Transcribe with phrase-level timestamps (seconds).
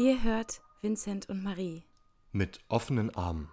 [0.00, 1.84] Ihr hört Vincent und Marie.
[2.32, 3.52] Mit offenen Armen.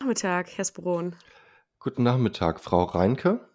[0.00, 1.14] Nachmittag, Herr Spron.
[1.78, 3.48] Guten Nachmittag, Frau Reinke.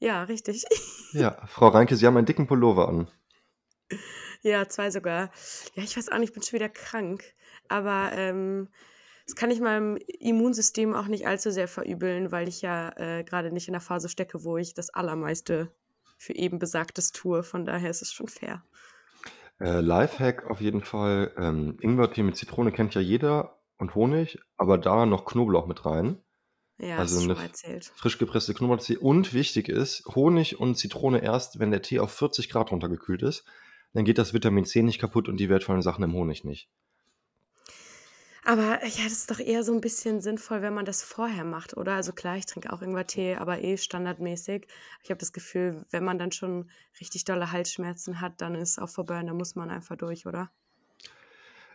[0.00, 0.64] Ja, richtig.
[1.12, 3.08] Ja, Frau Reinke, Sie haben einen dicken Pullover an.
[4.42, 5.30] Ja, zwei sogar.
[5.74, 7.22] Ja, ich weiß auch nicht, ich bin schon wieder krank.
[7.68, 8.68] Aber ähm,
[9.26, 13.52] das kann ich meinem Immunsystem auch nicht allzu sehr verübeln, weil ich ja äh, gerade
[13.52, 15.72] nicht in der Phase stecke, wo ich das Allermeiste
[16.18, 17.44] für eben Besagtes tue.
[17.44, 18.64] Von daher ist es schon fair.
[19.60, 21.32] Äh, Lifehack auf jeden Fall.
[21.36, 26.22] Ähm, Ingwertee mit Zitrone kennt ja jeder und Honig, aber da noch Knoblauch mit rein.
[26.78, 27.92] Ja, Also hast du schon mal erzählt.
[27.94, 28.96] frisch gepresste Knoblauchtee.
[28.96, 33.44] Und wichtig ist, Honig und Zitrone erst, wenn der Tee auf 40 Grad runtergekühlt ist.
[33.92, 36.70] Dann geht das Vitamin C nicht kaputt und die wertvollen Sachen im Honig nicht.
[38.44, 41.76] Aber ja, das ist doch eher so ein bisschen sinnvoll, wenn man das vorher macht,
[41.76, 41.94] oder?
[41.94, 44.66] Also klar, ich trinke auch Ingwertee, aber eh standardmäßig.
[45.02, 46.70] Ich habe das Gefühl, wenn man dann schon
[47.00, 50.50] richtig dolle Halsschmerzen hat, dann ist auch vorbei und dann muss man einfach durch, oder?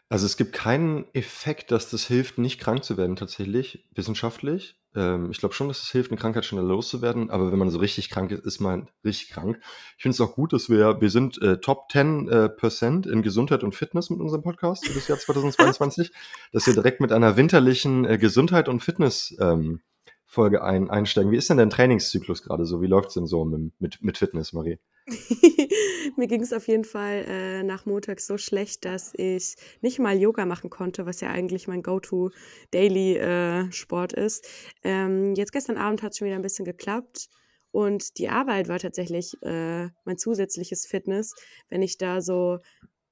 [0.09, 4.75] Also es gibt keinen Effekt, dass das hilft, nicht krank zu werden tatsächlich, wissenschaftlich.
[4.95, 7.79] Ähm, ich glaube schon, dass es hilft, eine Krankheit schneller loszuwerden, aber wenn man so
[7.79, 9.59] richtig krank ist, ist man richtig krank.
[9.97, 13.21] Ich finde es auch gut, dass wir, wir sind äh, Top 10 äh, Percent in
[13.21, 16.11] Gesundheit und Fitness mit unserem Podcast für das Jahr 2022,
[16.51, 19.81] dass wir direkt mit einer winterlichen äh, Gesundheit und Fitness ähm,
[20.25, 21.31] Folge ein, einsteigen.
[21.31, 22.81] Wie ist denn dein Trainingszyklus gerade so?
[22.81, 24.79] Wie läuft es denn so mit, mit, mit Fitness, Marie?
[26.17, 30.17] Mir ging es auf jeden Fall äh, nach Montag so schlecht, dass ich nicht mal
[30.17, 34.47] Yoga machen konnte, was ja eigentlich mein Go-To-Daily-Sport ist.
[34.83, 37.29] Ähm, jetzt gestern Abend hat es schon wieder ein bisschen geklappt.
[37.71, 41.35] Und die Arbeit war tatsächlich äh, mein zusätzliches Fitness,
[41.69, 42.59] wenn ich da so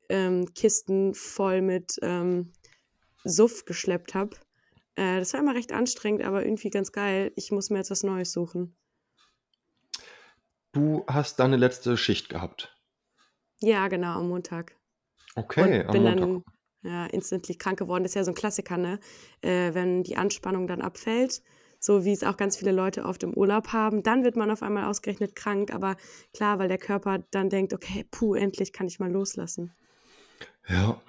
[0.09, 2.53] ähm, Kisten voll mit ähm,
[3.23, 4.35] Suff geschleppt habe.
[4.95, 7.31] Äh, das war immer recht anstrengend, aber irgendwie ganz geil.
[7.35, 8.75] Ich muss mir jetzt was Neues suchen.
[10.73, 12.75] Du hast deine letzte Schicht gehabt.
[13.61, 14.75] Ja, genau, am Montag.
[15.35, 16.19] Okay, Und am bin Montag.
[16.19, 16.43] dann
[16.81, 18.03] ja, instantly krank geworden.
[18.03, 18.99] Das ist ja so ein Klassiker, ne?
[19.41, 21.41] Äh, wenn die Anspannung dann abfällt,
[21.79, 24.63] so wie es auch ganz viele Leute oft im Urlaub haben, dann wird man auf
[24.63, 25.73] einmal ausgerechnet krank.
[25.73, 25.95] Aber
[26.33, 29.73] klar, weil der Körper dann denkt, okay, puh, endlich kann ich mal loslassen.
[30.67, 31.01] Ja.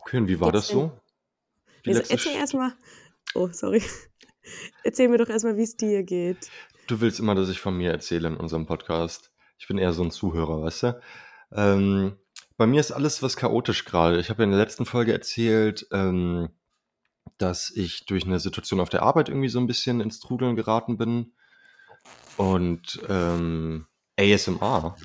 [0.00, 0.92] Okay, und wie war Geht's das so?
[1.84, 2.72] Die Nee, so, letzte erzähl erstmal.
[3.34, 3.82] Oh, sorry.
[4.84, 6.50] Erzähl mir doch erstmal, wie es dir geht.
[6.86, 9.32] Du willst immer, dass ich von mir erzähle in unserem Podcast.
[9.58, 11.00] Ich bin eher so ein Zuhörer, weißt du?
[11.52, 12.16] Ähm,
[12.56, 14.18] bei mir ist alles was chaotisch gerade.
[14.20, 16.48] Ich habe ja in der letzten Folge erzählt, ähm,
[17.38, 20.96] dass ich durch eine Situation auf der Arbeit irgendwie so ein bisschen ins Trudeln geraten
[20.96, 21.34] bin.
[22.36, 23.86] Und ähm,
[24.18, 24.96] ASMR.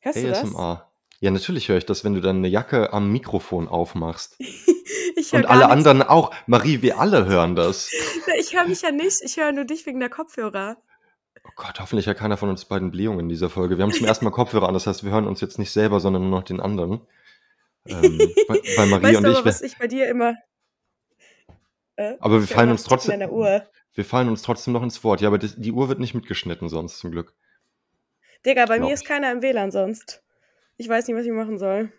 [0.00, 0.42] Hörst du das?
[0.42, 0.93] ASMR.
[1.24, 4.36] Ja, natürlich höre ich das, wenn du dann eine Jacke am Mikrofon aufmachst.
[5.32, 5.72] Und alle nichts.
[5.72, 6.34] anderen auch.
[6.46, 7.90] Marie, wir alle hören das.
[8.38, 9.22] Ich höre mich ja nicht.
[9.22, 10.76] Ich höre nur dich wegen der Kopfhörer.
[11.44, 13.78] Oh Gott, hoffentlich hat keiner von uns beiden Blähungen in dieser Folge.
[13.78, 15.98] Wir haben zum ersten Mal Kopfhörer an, das heißt, wir hören uns jetzt nicht selber,
[15.98, 17.00] sondern nur noch den anderen.
[17.86, 18.18] Ähm,
[18.48, 20.34] weil, weil Marie weißt und du ich, aber, was ich bei dir immer.
[21.96, 25.22] Äh, aber wir fallen uns trotzdem, wir fallen uns trotzdem noch ins Wort.
[25.22, 27.32] Ja, aber das, die Uhr wird nicht mitgeschnitten sonst, zum Glück.
[28.44, 29.08] Digga, bei Glaub mir ist ich.
[29.08, 30.23] keiner im WLAN sonst.
[30.76, 31.92] Ich weiß nicht, was ich machen soll.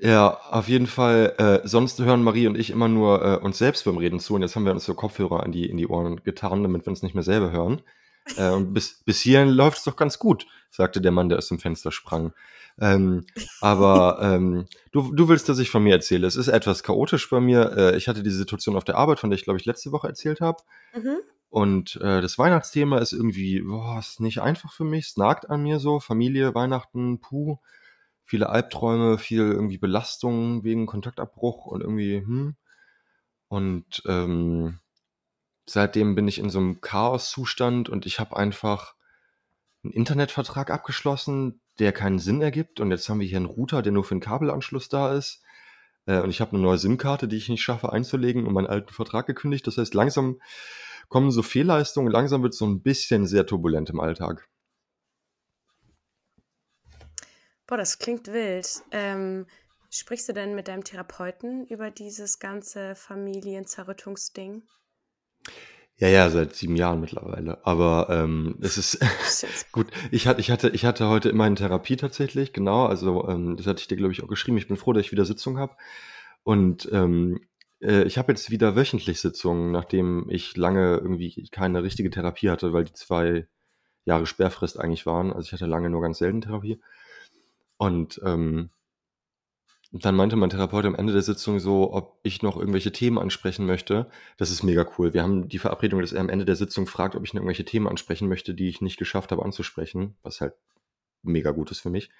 [0.00, 1.34] Ja, auf jeden Fall.
[1.38, 4.34] Äh, sonst hören Marie und ich immer nur äh, uns selbst beim Reden zu.
[4.34, 6.90] Und jetzt haben wir uns so Kopfhörer in die, in die Ohren getan, damit wir
[6.90, 7.82] uns nicht mehr selber hören.
[8.36, 11.48] Äh, und bis, bis hierhin läuft es doch ganz gut, sagte der Mann, der aus
[11.48, 12.32] dem Fenster sprang.
[12.80, 13.26] Ähm,
[13.60, 16.26] aber ähm, du, du willst, dass ich von mir erzähle.
[16.26, 17.72] Es ist etwas chaotisch bei mir.
[17.76, 20.08] Äh, ich hatte die Situation auf der Arbeit, von der ich, glaube ich, letzte Woche
[20.08, 20.62] erzählt habe.
[20.94, 21.18] Mhm.
[21.52, 25.08] Und äh, das Weihnachtsthema ist irgendwie, boah, ist nicht einfach für mich.
[25.08, 26.00] Es nagt an mir so.
[26.00, 27.58] Familie, Weihnachten, puh.
[28.24, 32.56] Viele Albträume, viel irgendwie Belastung wegen Kontaktabbruch und irgendwie, hm.
[33.48, 34.78] Und ähm,
[35.66, 38.94] seitdem bin ich in so einem Chaoszustand und ich habe einfach
[39.84, 42.80] einen Internetvertrag abgeschlossen, der keinen Sinn ergibt.
[42.80, 45.42] Und jetzt haben wir hier einen Router, der nur für den Kabelanschluss da ist.
[46.06, 48.94] Äh, und ich habe eine neue SIM-Karte, die ich nicht schaffe einzulegen und meinen alten
[48.94, 49.66] Vertrag gekündigt.
[49.66, 50.40] Das heißt, langsam
[51.12, 54.48] kommen so Fehlleistungen, langsam wird es so ein bisschen sehr turbulent im Alltag.
[57.66, 58.82] Boah, das klingt wild.
[58.90, 59.46] Ähm,
[59.90, 64.62] sprichst du denn mit deinem Therapeuten über dieses ganze Familienzerrüttungsding?
[65.96, 67.64] Ja, ja, seit sieben Jahren mittlerweile.
[67.66, 68.98] Aber ähm, es ist
[69.72, 69.88] gut.
[70.10, 72.86] Ich hatte, ich hatte, ich hatte heute immerhin Therapie tatsächlich, genau.
[72.86, 74.56] Also ähm, das hatte ich dir, glaube ich, auch geschrieben.
[74.56, 75.76] Ich bin froh, dass ich wieder Sitzung habe.
[76.42, 77.38] Und ähm,
[77.82, 82.72] äh, ich habe jetzt wieder wöchentlich Sitzungen, nachdem ich lange irgendwie keine richtige Therapie hatte,
[82.72, 83.46] weil die zwei
[84.04, 85.32] Jahre Sperrfrist eigentlich waren.
[85.32, 86.80] Also ich hatte lange nur ganz selten Therapie.
[87.76, 88.70] Und ähm,
[89.92, 93.66] dann meinte mein Therapeut am Ende der Sitzung so, ob ich noch irgendwelche Themen ansprechen
[93.66, 94.10] möchte.
[94.38, 95.12] Das ist mega cool.
[95.12, 97.66] Wir haben die Verabredung, dass er am Ende der Sitzung fragt, ob ich noch irgendwelche
[97.66, 100.54] Themen ansprechen möchte, die ich nicht geschafft habe anzusprechen, was halt
[101.22, 102.10] mega gut ist für mich.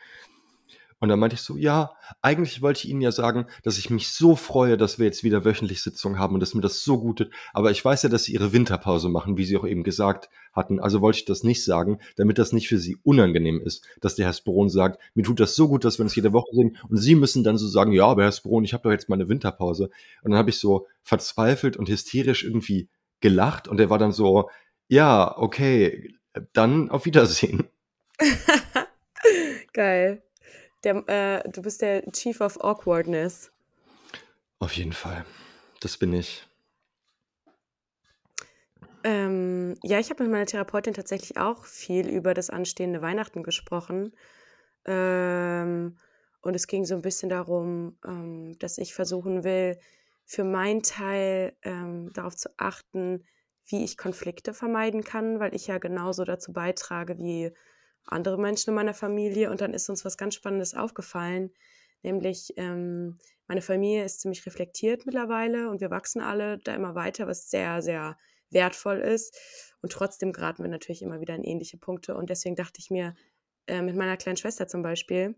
[1.03, 4.13] Und dann meinte ich so, ja, eigentlich wollte ich Ihnen ja sagen, dass ich mich
[4.13, 7.19] so freue, dass wir jetzt wieder wöchentlich Sitzungen haben und dass mir das so gut
[7.19, 7.31] tut.
[7.53, 10.79] Aber ich weiß ja, dass Sie Ihre Winterpause machen, wie Sie auch eben gesagt hatten.
[10.79, 14.27] Also wollte ich das nicht sagen, damit das nicht für Sie unangenehm ist, dass der
[14.27, 16.77] Herr Sporon sagt, mir tut das so gut, dass wir uns jede Woche sehen.
[16.89, 19.29] Und Sie müssen dann so sagen, ja, aber Herr Sporon, ich habe doch jetzt meine
[19.29, 19.91] Winterpause.
[20.23, 22.89] Und dann habe ich so verzweifelt und hysterisch irgendwie
[23.21, 24.51] gelacht und er war dann so,
[24.87, 26.15] ja, okay,
[26.53, 27.65] dann auf Wiedersehen.
[29.73, 30.23] Geil.
[30.85, 33.53] Der, äh, du bist der Chief of Awkwardness.
[34.59, 35.25] Auf jeden Fall.
[35.81, 36.47] Das bin ich.
[39.05, 44.13] Ähm, ja, ich habe mit meiner Therapeutin tatsächlich auch viel über das anstehende Weihnachten gesprochen.
[44.85, 45.97] Ähm,
[46.41, 49.79] und es ging so ein bisschen darum, ähm, dass ich versuchen will,
[50.25, 53.25] für meinen Teil ähm, darauf zu achten,
[53.67, 57.53] wie ich Konflikte vermeiden kann, weil ich ja genauso dazu beitrage wie
[58.07, 59.51] andere Menschen in meiner Familie.
[59.51, 61.53] Und dann ist uns was ganz Spannendes aufgefallen,
[62.03, 63.19] nämlich ähm,
[63.49, 67.83] meine Familie ist ziemlich reflektiert mittlerweile und wir wachsen alle da immer weiter, was sehr,
[67.83, 68.17] sehr
[68.51, 69.37] wertvoll ist.
[69.83, 72.15] Und trotzdem geraten wir natürlich immer wieder in ähnliche Punkte.
[72.15, 73.15] Und deswegen dachte ich mir,
[73.67, 75.35] äh, mit meiner kleinen Schwester zum Beispiel,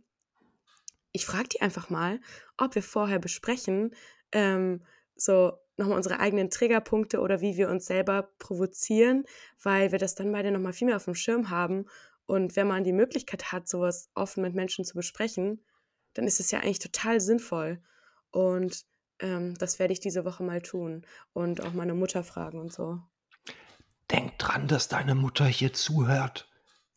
[1.13, 2.21] ich frage die einfach mal,
[2.57, 3.95] ob wir vorher besprechen,
[4.33, 4.85] ähm,
[5.17, 9.25] so nochmal unsere eigenen Triggerpunkte oder wie wir uns selber provozieren,
[9.63, 11.87] weil wir das dann beide nochmal viel mehr auf dem Schirm haben
[12.27, 15.65] und wenn man die Möglichkeit hat, sowas offen mit Menschen zu besprechen,
[16.15, 17.83] dann ist es ja eigentlich total sinnvoll.
[18.31, 18.85] Und
[19.21, 23.01] ähm, das werde ich diese Woche mal tun und auch meine Mutter fragen und so.
[24.11, 26.49] Denk dran, dass deine Mutter hier zuhört,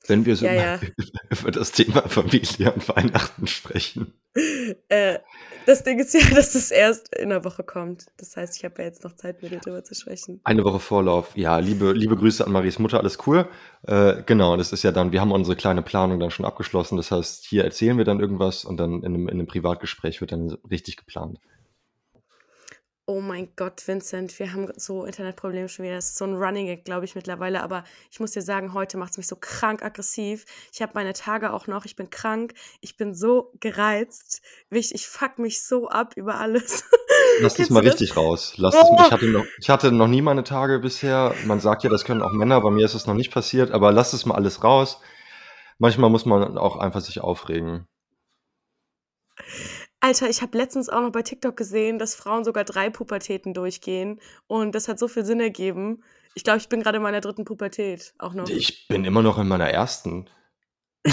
[0.08, 0.80] wenn wir so Ja, ja.
[1.30, 4.14] über das Thema Familie und Weihnachten sprechen.
[4.90, 5.20] Äh,
[5.66, 8.06] das Ding ist ja, dass es erst in der Woche kommt.
[8.18, 10.40] Das heißt, ich habe ja jetzt noch Zeit, mit dir drüber zu sprechen.
[10.44, 11.36] Eine Woche Vorlauf.
[11.36, 13.48] Ja, liebe, liebe Grüße an Maries Mutter, alles cool.
[13.84, 16.98] Äh, genau, das ist ja dann, wir haben unsere kleine Planung dann schon abgeschlossen.
[16.98, 20.32] Das heißt, hier erzählen wir dann irgendwas und dann in einem, in einem Privatgespräch wird
[20.32, 21.40] dann richtig geplant.
[23.10, 25.96] Oh mein Gott, Vincent, wir haben so Internetprobleme schon wieder.
[25.96, 27.64] Das ist so ein Running Gag, glaube ich, mittlerweile.
[27.64, 30.44] Aber ich muss dir sagen, heute macht es mich so krank aggressiv.
[30.74, 31.86] Ich habe meine Tage auch noch.
[31.86, 32.54] Ich bin krank.
[32.82, 34.42] Ich bin so gereizt.
[34.72, 36.84] Ich, ich fuck mich so ab über alles.
[37.40, 37.94] Lass das mal das?
[37.94, 38.56] richtig raus.
[38.58, 38.96] Lass Oh.
[38.98, 41.34] das, ich, hatte noch, ich hatte noch nie meine Tage bisher.
[41.46, 42.60] Man sagt ja, das können auch Männer.
[42.60, 43.72] Bei mir ist es noch nicht passiert.
[43.72, 45.00] Aber lass es mal alles raus.
[45.78, 47.88] Manchmal muss man auch einfach sich aufregen.
[50.00, 54.20] Alter, ich habe letztens auch noch bei TikTok gesehen, dass Frauen sogar drei Pubertäten durchgehen.
[54.46, 56.04] Und das hat so viel Sinn ergeben.
[56.36, 58.48] Ich glaube, ich bin gerade in meiner dritten Pubertät auch noch.
[58.48, 60.30] Ich bin immer noch in meiner ersten.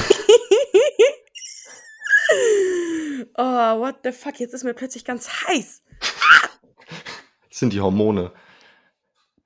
[3.36, 4.38] oh, what the fuck?
[4.38, 5.82] Jetzt ist mir plötzlich ganz heiß.
[7.48, 8.32] Das sind die Hormone.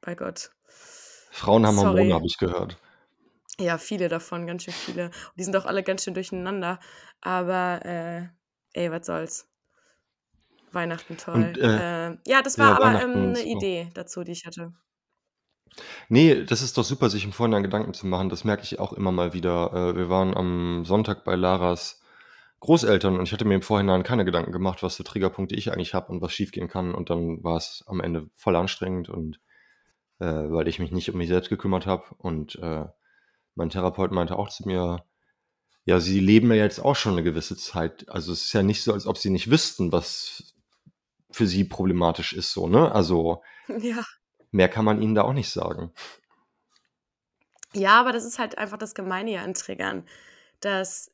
[0.01, 0.51] Bei Gott.
[1.31, 1.99] Frauen haben Sorry.
[1.99, 2.77] Hormone, habe ich gehört.
[3.61, 5.07] Ja, viele davon, ganz schön viele.
[5.07, 6.81] Und die sind auch alle ganz schön durcheinander.
[7.21, 8.29] Aber, äh,
[8.79, 9.49] ey, was soll's.
[10.73, 11.35] Weihnachten toll.
[11.35, 13.43] Und, äh, äh, ja, das ja, war aber ähm, eine.
[13.43, 14.73] Idee dazu, die ich hatte.
[16.09, 18.29] Nee, das ist doch super, sich im Vorhinein Gedanken zu machen.
[18.29, 19.73] Das merke ich auch immer mal wieder.
[19.73, 22.03] Äh, wir waren am Sonntag bei Laras
[22.61, 25.95] Großeltern und ich hatte mir im Vorhinein keine Gedanken gemacht, was für Triggerpunkte ich eigentlich
[25.95, 26.95] habe und was schiefgehen kann.
[26.95, 29.41] Und dann war es am Ende voll anstrengend und
[30.19, 32.05] äh, weil ich mich nicht um mich selbst gekümmert habe.
[32.19, 32.85] Und äh,
[33.55, 35.05] mein Therapeut meinte auch zu mir,
[35.89, 38.07] ja, sie leben ja jetzt auch schon eine gewisse Zeit.
[38.11, 40.55] Also es ist ja nicht so, als ob sie nicht wüssten, was
[41.31, 42.93] für sie problematisch ist, so, ne?
[42.93, 43.43] Also
[43.79, 44.05] Ja.
[44.51, 45.91] mehr kann man ihnen da auch nicht sagen.
[47.73, 50.07] Ja, aber das ist halt einfach das Gemeine ja an Triggern,
[50.61, 51.11] dass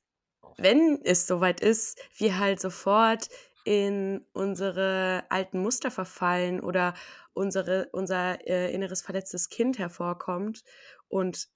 [0.57, 3.29] wenn es soweit ist, wir halt sofort
[3.65, 6.95] in unsere alten Muster verfallen oder
[7.33, 10.65] unsere, unser äh, inneres verletztes Kind hervorkommt.
[11.07, 11.47] Und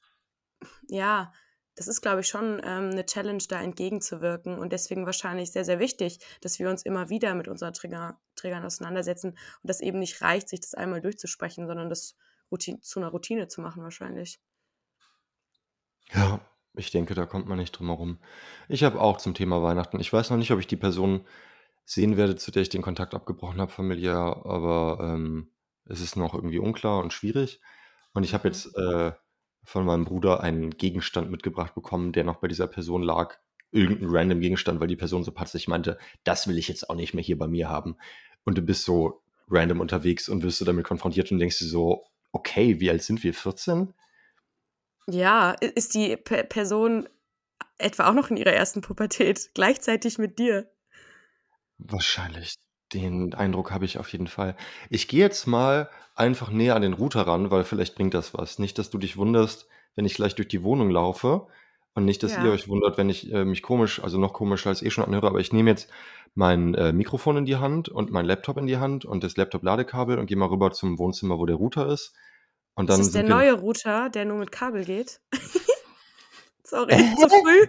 [0.87, 1.33] ja,
[1.79, 5.79] das ist, glaube ich, schon ähm, eine Challenge, da entgegenzuwirken und deswegen wahrscheinlich sehr, sehr
[5.79, 10.21] wichtig, dass wir uns immer wieder mit unseren Trigger, Triggern auseinandersetzen und das eben nicht
[10.23, 12.17] reicht, sich das einmal durchzusprechen, sondern das
[12.51, 14.41] Routine, zu einer Routine zu machen wahrscheinlich.
[16.13, 16.41] Ja,
[16.75, 18.19] ich denke, da kommt man nicht drum herum.
[18.69, 20.01] Ich habe auch zum Thema Weihnachten.
[20.01, 21.27] Ich weiß noch nicht, ob ich die Person
[21.85, 25.53] sehen werde, zu der ich den Kontakt abgebrochen habe, familiär, aber ähm,
[25.87, 27.61] es ist noch irgendwie unklar und schwierig.
[28.15, 28.49] Und ich habe Mhm.
[28.49, 29.13] jetzt äh,
[29.69, 33.37] von meinem Bruder einen Gegenstand mitgebracht bekommen, der noch bei dieser Person lag.
[33.71, 37.13] Irgendein random Gegenstand, weil die Person so patzig meinte, das will ich jetzt auch nicht
[37.13, 37.99] mehr hier bei mir haben.
[38.45, 39.21] Und du bist so
[39.51, 43.23] random unterwegs und wirst du damit konfrontiert und denkst dir so, okay, wie alt sind
[43.23, 43.35] wir?
[43.35, 43.93] 14?
[45.07, 47.07] Ja, ist die Pe Person
[47.77, 50.73] etwa auch noch in ihrer ersten Pubertät, gleichzeitig mit dir?
[51.77, 52.55] Wahrscheinlich.
[52.95, 54.57] Den Eindruck habe ich auf jeden Fall.
[54.89, 58.59] Ich gehe jetzt mal einfach näher an den Router ran, weil vielleicht bringt das was.
[58.59, 61.47] Nicht, dass du dich wunderst, wenn ich gleich durch die Wohnung laufe
[61.95, 62.53] Und nicht, dass ihr Ja.
[62.53, 65.41] euch wundert, wenn ich äh, mich komisch, also noch komischer als eh schon anhöre, aber
[65.41, 65.91] ich nehme jetzt
[66.35, 70.19] mein äh, Mikrofon in die Hand und mein Laptop in die Hand und das Laptop-Ladekabel
[70.19, 72.15] und gehe mal rüber zum Wohnzimmer, wo der Router ist.
[72.75, 73.35] Und Ist dann das der sind wir.
[73.37, 75.21] neue Router, der nur mit Kabel geht?
[76.69, 77.67] Sorry, zu früh.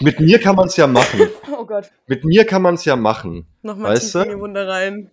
[0.00, 1.30] Mit mir kann man es ja machen.
[1.50, 1.90] Oh Gott.
[2.06, 3.46] Mit mir kann man es ja machen.
[3.62, 4.34] Nochmal Weißt tief in du?
[4.34, 5.10] die Wunde rein.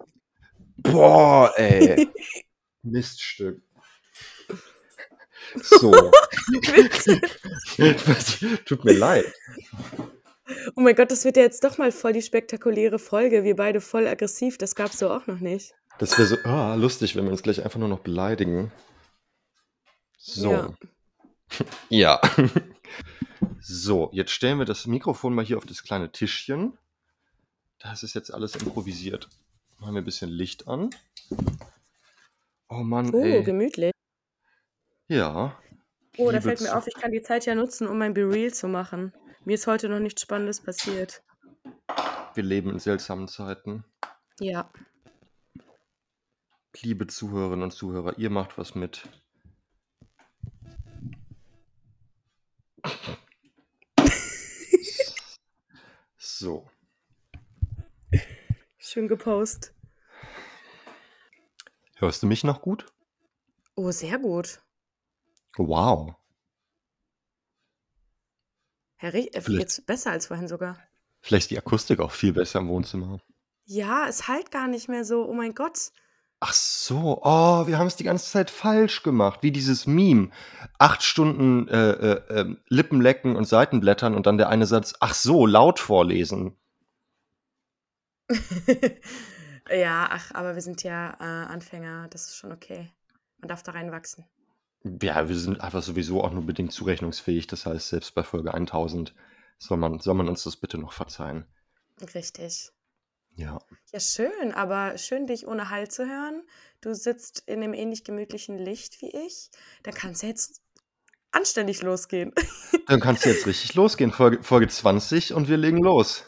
[0.78, 2.10] Boah, ey.
[2.84, 3.62] Miststück.
[5.62, 5.94] So.
[8.66, 9.26] Tut mir leid.
[10.76, 13.46] Oh mein Gott, das wird ja jetzt doch mal voll die spektakuläre Folge.
[13.46, 14.58] Wir beide voll aggressiv.
[14.58, 15.74] Das gab's so auch noch nicht.
[16.00, 18.70] Das wäre so ah, lustig, wenn wir uns gleich einfach nur noch beleidigen.
[20.26, 20.52] So.
[20.52, 20.74] Ja.
[21.90, 22.20] Ja.
[23.60, 26.78] So, jetzt stellen wir das Mikrofon mal hier auf das kleine Tischchen.
[27.78, 29.30] Das ist jetzt alles improvisiert.
[29.78, 30.90] Machen wir ein bisschen Licht an.
[32.70, 33.44] Oh Mann, Oh, ey.
[33.44, 33.92] gemütlich.
[35.10, 35.62] Ja.
[36.18, 38.52] Oh, da fällt mir auf, ich kann die Zeit ja nutzen, um mein Be Real
[38.52, 39.14] zu machen.
[39.46, 41.22] Mir ist heute noch nichts Spannendes passiert.
[42.34, 43.86] Wir leben in seltsamen Zeiten.
[44.40, 44.72] Ja.
[46.82, 49.04] Liebe Zuhörerinnen und Zuhörer, ihr macht was mit.
[56.44, 56.68] So,
[58.78, 59.74] Schön gepost.
[61.96, 62.86] hörst du mich noch gut?
[63.76, 64.60] Oh, sehr gut.
[65.56, 66.16] Wow.
[68.98, 70.78] Herr Rie- äh, jetzt besser als vorhin sogar.
[71.22, 73.22] Vielleicht die Akustik auch viel besser im Wohnzimmer.
[73.64, 75.26] Ja, es halt gar nicht mehr so.
[75.26, 75.94] Oh mein Gott.
[76.46, 80.30] Ach so, oh, wir haben es die ganze Zeit falsch gemacht, wie dieses Meme.
[80.78, 85.14] Acht Stunden äh, äh, äh, Lippen lecken und Seitenblättern und dann der eine Satz, ach
[85.14, 86.58] so, laut vorlesen.
[89.72, 92.10] ja, ach, aber wir sind ja äh, Anfänger.
[92.10, 92.92] Das ist schon okay.
[93.38, 94.26] Man darf da reinwachsen.
[95.02, 97.48] Ja, wir sind einfach sowieso auch nur bedingt zurechnungsfähig.
[97.48, 99.16] Das heißt, selbst bei Folge 1000
[99.60, 101.46] soll man, soll man uns das bitte noch verzeihen.
[102.14, 102.73] Richtig.
[103.36, 103.60] Ja.
[103.92, 106.44] Ja, schön, aber schön, dich ohne Halt zu hören.
[106.82, 109.50] Du sitzt in einem ähnlich gemütlichen Licht wie ich.
[109.84, 110.62] Dann kann es ja jetzt
[111.32, 112.34] anständig losgehen.
[112.88, 114.12] Dann kannst du jetzt richtig losgehen.
[114.12, 116.26] Folge, Folge 20 und wir legen los.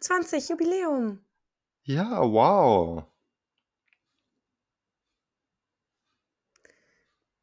[0.00, 1.24] 20, Jubiläum.
[1.84, 3.04] Ja, wow.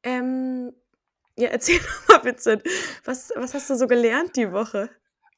[0.04, 0.74] Ähm,
[1.38, 2.64] ja, erzähl doch mal, Vincent.
[3.06, 4.90] Was, was hast du so gelernt die Woche?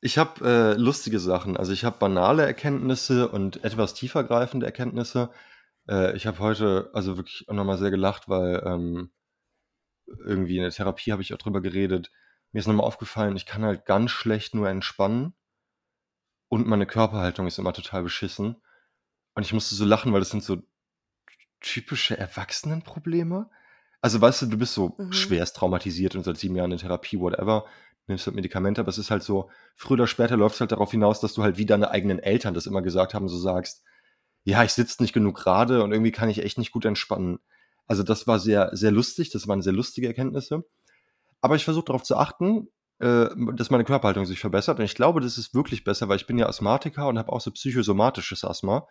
[0.02, 1.58] Ich habe äh, lustige Sachen.
[1.58, 5.30] Also ich habe banale Erkenntnisse und etwas tiefergreifende Erkenntnisse.
[5.88, 9.12] Äh, ich habe heute also wirklich auch nochmal sehr gelacht, weil ähm,
[10.26, 12.12] irgendwie in der Therapie habe ich auch drüber geredet.
[12.52, 15.34] Mir ist nochmal aufgefallen, ich kann halt ganz schlecht nur entspannen
[16.50, 18.58] und meine Körperhaltung ist immer total beschissen.
[19.36, 20.58] Und ich musste so lachen, weil das sind so
[21.62, 23.50] typische Erwachsenenprobleme.
[24.02, 25.14] Also weißt du, du bist so Mhm.
[25.14, 27.66] schwerst traumatisiert und seit sieben Jahren in Therapie, whatever,
[28.08, 30.92] nimmst halt Medikamente, aber es ist halt so, früher oder später läuft es halt darauf
[30.92, 33.84] hinaus, dass du halt wie deine eigenen Eltern das immer gesagt haben, so sagst,
[34.44, 37.40] ja, ich sitze nicht genug gerade und irgendwie kann ich echt nicht gut entspannen.
[37.88, 40.64] Also das war sehr, sehr lustig, das waren sehr lustige Erkenntnisse.
[41.42, 44.80] Aber ich versuche darauf zu achten, äh, dass meine Körperhaltung sich verbessert.
[44.80, 47.42] Und ich glaube, das ist wirklich besser, weil ich bin ja Asthmatiker und habe auch
[47.42, 48.88] so psychosomatisches Asthma.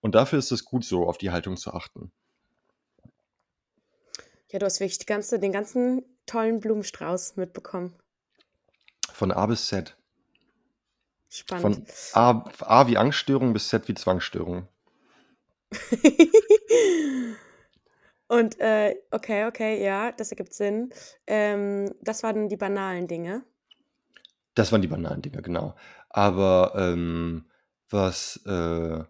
[0.00, 2.12] Und dafür ist es gut so, auf die Haltung zu achten.
[4.50, 7.94] Ja, du hast wirklich ganze, den ganzen tollen Blumenstrauß mitbekommen.
[9.12, 9.96] Von A bis Z.
[11.28, 11.90] Spannend.
[11.90, 14.68] Von A, A wie Angststörung bis Z wie Zwangsstörung.
[18.28, 20.90] Und äh, okay, okay, ja, das ergibt Sinn.
[21.26, 23.44] Ähm, das waren die banalen Dinge.
[24.54, 25.74] Das waren die banalen Dinge, genau.
[26.08, 27.50] Aber ähm,
[27.90, 29.04] was äh,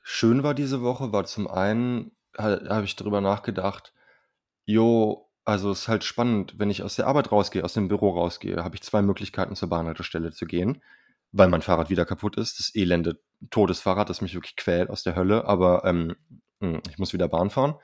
[0.00, 3.92] schön war diese Woche, war zum einen, ha, habe ich darüber nachgedacht,
[4.64, 8.10] jo, also es ist halt spannend, wenn ich aus der Arbeit rausgehe, aus dem Büro
[8.10, 10.82] rausgehe, habe ich zwei Möglichkeiten zur Bahnhaltestelle zu gehen,
[11.32, 12.58] weil mein Fahrrad wieder kaputt ist.
[12.58, 13.20] Das elende
[13.50, 16.14] Todesfahrrad, das mich wirklich quält aus der Hölle, aber ähm,
[16.60, 17.74] mh, ich muss wieder Bahn fahren.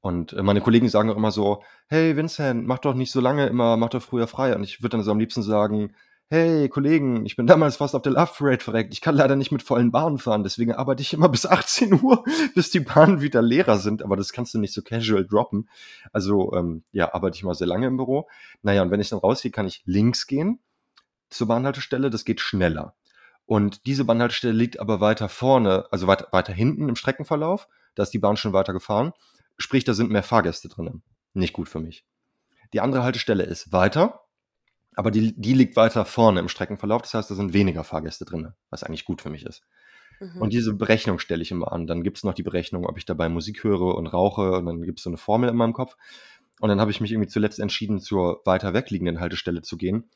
[0.00, 3.46] Und äh, meine Kollegen sagen auch immer so, hey Vincent, mach doch nicht so lange
[3.46, 4.54] immer, mach doch früher frei.
[4.54, 5.94] Und ich würde dann so am liebsten sagen,
[6.34, 8.92] hey Kollegen, ich bin damals fast auf der Love Parade verreckt.
[8.92, 12.24] Ich kann leider nicht mit vollen Bahnen fahren, deswegen arbeite ich immer bis 18 Uhr,
[12.56, 14.02] bis die Bahnen wieder leerer sind.
[14.02, 15.68] Aber das kannst du nicht so casual droppen.
[16.12, 18.28] Also ähm, ja, arbeite ich mal sehr lange im Büro.
[18.62, 20.58] Naja, und wenn ich dann rausgehe, kann ich links gehen
[21.30, 22.10] zur Bahnhaltestelle.
[22.10, 22.96] Das geht schneller.
[23.46, 27.68] Und diese Bahnhaltestelle liegt aber weiter vorne, also weiter, weiter hinten im Streckenverlauf.
[27.94, 29.12] Da ist die Bahn schon weiter gefahren.
[29.56, 31.02] Sprich, da sind mehr Fahrgäste drin.
[31.32, 32.04] Nicht gut für mich.
[32.72, 34.23] Die andere Haltestelle ist weiter,
[34.94, 37.02] aber die, die liegt weiter vorne im Streckenverlauf.
[37.02, 39.62] Das heißt, da sind weniger Fahrgäste drin, was eigentlich gut für mich ist.
[40.20, 40.40] Mhm.
[40.40, 41.86] Und diese Berechnung stelle ich immer an.
[41.86, 44.82] Dann gibt es noch die Berechnung, ob ich dabei Musik höre und rauche und dann
[44.82, 45.96] gibt es so eine Formel in meinem Kopf.
[46.60, 50.08] Und dann habe ich mich irgendwie zuletzt entschieden, zur weiter wegliegenden Haltestelle zu gehen.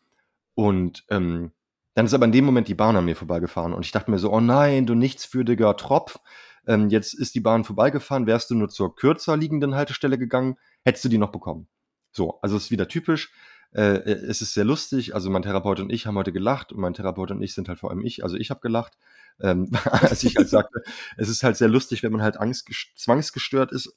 [0.55, 1.53] Und ähm,
[1.95, 4.19] dann ist aber in dem Moment die Bahn an mir vorbeigefahren und ich dachte mir
[4.19, 6.21] so, oh nein, du nichtswürdiger Tropf.
[6.67, 11.05] Ähm, jetzt ist die Bahn vorbeigefahren, wärst du nur zur kürzer liegenden Haltestelle gegangen, hättest
[11.05, 11.67] du die noch bekommen.
[12.13, 13.33] So, also es ist wieder typisch.
[13.75, 15.15] Äh, äh, es ist sehr lustig.
[15.15, 17.79] Also mein Therapeut und ich haben heute gelacht und mein Therapeut und ich sind halt
[17.79, 18.23] vor allem ich.
[18.23, 18.97] Also ich habe gelacht,
[19.41, 20.83] ähm, als ich halt sagte,
[21.17, 23.95] es ist halt sehr lustig, wenn man halt Angst zwangsgestört ist,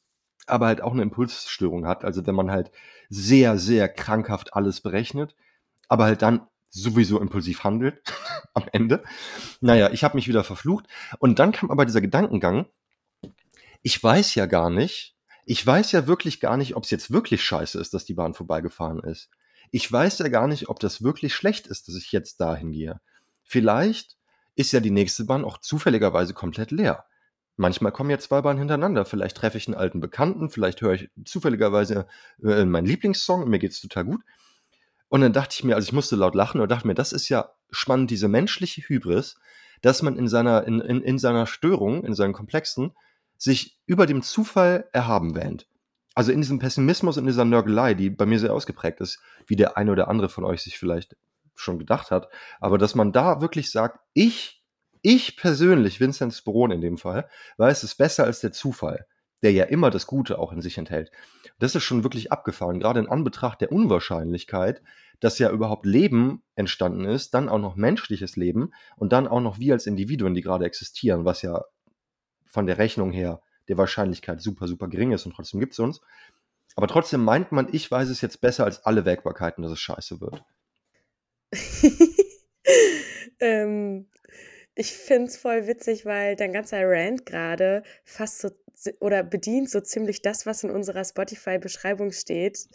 [0.48, 2.04] aber halt auch eine Impulsstörung hat.
[2.04, 2.72] Also wenn man halt
[3.10, 5.36] sehr, sehr krankhaft alles berechnet,
[5.88, 8.01] aber halt dann sowieso impulsiv handelt
[8.54, 9.04] am Ende.
[9.60, 10.86] Naja, ich habe mich wieder verflucht.
[11.20, 12.66] Und dann kam aber dieser Gedankengang,
[13.82, 17.44] ich weiß ja gar nicht, ich weiß ja wirklich gar nicht, ob es jetzt wirklich
[17.44, 19.30] scheiße ist, dass die Bahn vorbeigefahren ist.
[19.72, 23.00] Ich weiß ja gar nicht, ob das wirklich schlecht ist, dass ich jetzt dahin gehe.
[23.44, 24.18] Vielleicht
[24.56, 27.06] ist ja die nächste Bahn auch zufälligerweise komplett leer.
[27.56, 29.06] Manchmal kommen ja zwei Bahnen hintereinander.
[29.06, 32.08] Vielleicht treffe ich einen alten Bekannten, vielleicht höre ich zufälligerweise
[32.44, 34.22] äh, meinen Lieblingssong und mir geht's total gut.
[35.10, 37.30] Und dann dachte ich mir, also ich musste laut lachen und dachte mir, das ist
[37.30, 39.36] ja spannend, diese menschliche Hybris,
[39.82, 42.94] dass man in seiner, in, in, in seiner Störung, in seinen Komplexen,
[43.38, 45.68] sich über dem Zufall erhaben wähnt.
[46.13, 49.77] Also in diesem Pessimismus und dieser Nörgelei, die bei mir sehr ausgeprägt ist, wie der
[49.77, 51.15] eine oder andere von euch sich vielleicht
[51.56, 52.27] schon gedacht hat,
[52.60, 54.63] aber dass man da wirklich sagt, ich,
[55.01, 59.06] ich persönlich, Vincent Sporon in dem Fall, weiß es besser als der Zufall
[59.41, 61.12] der ja immer das Gute auch in sich enthält.
[61.60, 64.82] Das ist schon wirklich abgefahren, gerade in Anbetracht der Unwahrscheinlichkeit,
[65.20, 69.60] dass ja überhaupt Leben entstanden ist, dann auch noch menschliches Leben und dann auch noch
[69.60, 71.63] wir als Individuen, die gerade existieren, was ja
[72.46, 73.41] von der Rechnung her
[73.72, 76.01] der Wahrscheinlichkeit super, super gering ist und trotzdem gibt es uns.
[76.75, 80.20] Aber trotzdem meint man, ich weiß es jetzt besser als alle Wägbarkeiten, dass es scheiße
[80.20, 80.44] wird.
[83.40, 84.10] ähm,
[84.76, 88.50] ich finde es voll witzig, weil dein ganzer Rant gerade fast so
[89.00, 92.67] oder bedient so ziemlich das, was in unserer Spotify-Beschreibung steht.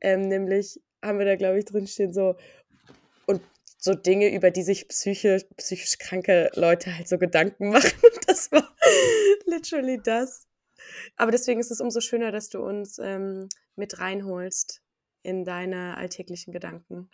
[0.00, 2.36] Ähm, nämlich haben wir da, glaube ich, drinstehen so
[3.26, 3.42] und
[3.78, 8.00] so Dinge, über die sich psychisch, psychisch kranke Leute halt so Gedanken machen.
[8.26, 8.74] Das war
[9.46, 10.49] literally das.
[11.16, 14.82] Aber deswegen ist es umso schöner, dass du uns ähm, mit reinholst
[15.22, 17.10] in deine alltäglichen Gedanken.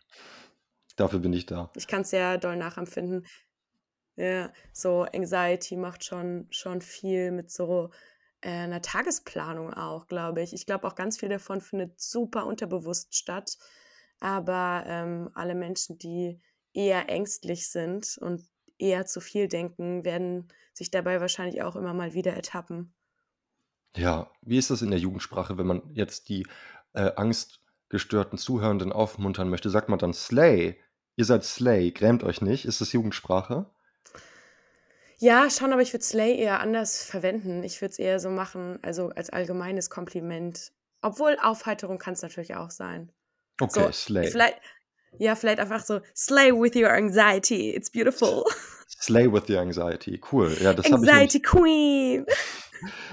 [0.96, 1.70] Dafür bin ich da.
[1.76, 3.26] Ich kann es sehr doll nachempfinden.
[4.16, 7.90] Ja, so Anxiety macht schon, schon viel mit so
[8.40, 10.54] äh, einer Tagesplanung auch, glaube ich.
[10.54, 13.58] Ich glaube auch ganz viel davon findet super unterbewusst statt.
[14.20, 16.40] Aber ähm, alle Menschen, die
[16.72, 18.42] eher ängstlich sind und
[18.78, 22.94] eher zu viel denken, werden sich dabei wahrscheinlich auch immer mal wieder ertappen.
[23.96, 26.46] Ja, wie ist das in der Jugendsprache, wenn man jetzt die
[26.92, 29.70] äh, angstgestörten Zuhörenden aufmuntern möchte?
[29.70, 30.78] Sagt man dann Slay?
[31.16, 32.66] Ihr seid Slay, grämt euch nicht.
[32.66, 33.66] Ist das Jugendsprache?
[35.18, 37.62] Ja, schon, aber ich würde Slay eher anders verwenden.
[37.64, 40.72] Ich würde es eher so machen, also als allgemeines Kompliment.
[41.00, 43.10] Obwohl Aufheiterung kann es natürlich auch sein.
[43.58, 44.30] Okay, so, Slay.
[44.30, 44.60] Vielleicht,
[45.18, 47.70] ja, vielleicht einfach so Slay with your anxiety.
[47.70, 48.44] It's beautiful.
[49.00, 50.20] Slay with your anxiety.
[50.30, 50.54] Cool.
[50.60, 51.42] Ja, das anxiety ich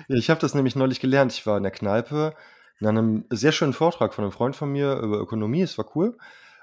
[0.08, 1.34] Ich habe das nämlich neulich gelernt.
[1.34, 2.36] Ich war in der Kneipe
[2.80, 5.62] in einem sehr schönen Vortrag von einem Freund von mir über Ökonomie.
[5.62, 6.18] Es war cool.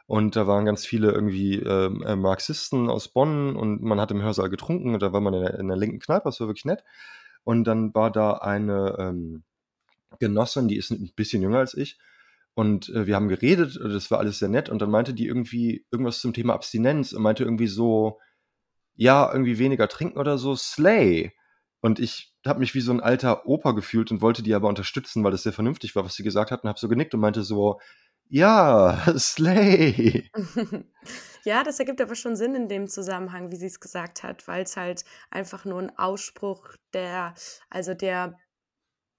[0.06, 4.20] Und da waren ganz viele irgendwie ähm, äh, Marxisten aus Bonn und man hat im
[4.20, 6.64] Hörsaal getrunken und da war man in der, in der linken Kneipe, das war wirklich
[6.64, 6.82] nett.
[7.44, 9.44] Und dann war da eine ähm,
[10.18, 11.98] Genossin, die ist ein bisschen jünger als ich.
[12.54, 14.68] Und äh, wir haben geredet, das war alles sehr nett.
[14.68, 18.18] Und dann meinte die irgendwie irgendwas zum Thema Abstinenz und meinte irgendwie so,
[18.96, 21.32] ja, irgendwie weniger trinken oder so, Slay.
[21.80, 25.22] Und ich habe mich wie so ein alter Opa gefühlt und wollte die aber unterstützen,
[25.24, 26.62] weil das sehr vernünftig war, was sie gesagt hat.
[26.62, 27.80] Und habe so genickt und meinte so,
[28.28, 30.30] ja, Slay.
[31.44, 34.64] Ja, das ergibt aber schon Sinn in dem Zusammenhang, wie sie es gesagt hat, weil
[34.64, 37.34] es halt einfach nur ein Ausspruch der,
[37.70, 38.38] also der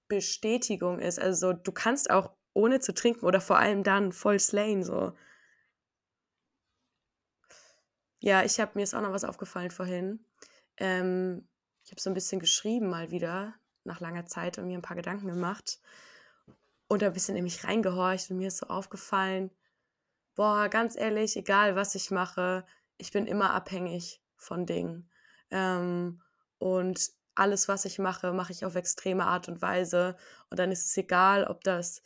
[0.08, 1.18] Bestätigung ist.
[1.20, 5.14] Also du kannst auch ohne zu trinken oder vor allem dann voll slayen so.
[8.20, 10.24] Ja, ich habe mir ist auch noch was aufgefallen vorhin.
[10.76, 11.48] Ähm,
[11.84, 14.96] ich habe so ein bisschen geschrieben mal wieder nach langer Zeit und mir ein paar
[14.96, 15.80] Gedanken gemacht
[16.88, 19.50] und ein bisschen in mich reingehorcht und mir ist so aufgefallen,
[20.34, 22.64] boah, ganz ehrlich, egal was ich mache,
[22.98, 25.10] ich bin immer abhängig von Dingen.
[25.50, 26.22] Ähm,
[26.58, 30.16] und alles, was ich mache, mache ich auf extreme Art und Weise.
[30.50, 32.02] Und dann ist es egal, ob das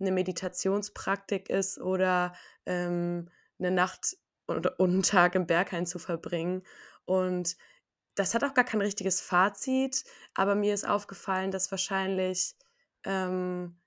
[0.00, 2.34] eine Meditationspraktik ist oder
[2.66, 4.16] ähm, eine Nacht
[4.46, 6.62] und, und einen Tag im Berghain zu verbringen.
[7.04, 7.56] Und
[8.14, 12.54] das hat auch gar kein richtiges Fazit, aber mir ist aufgefallen, dass wahrscheinlich
[13.04, 13.80] ähm,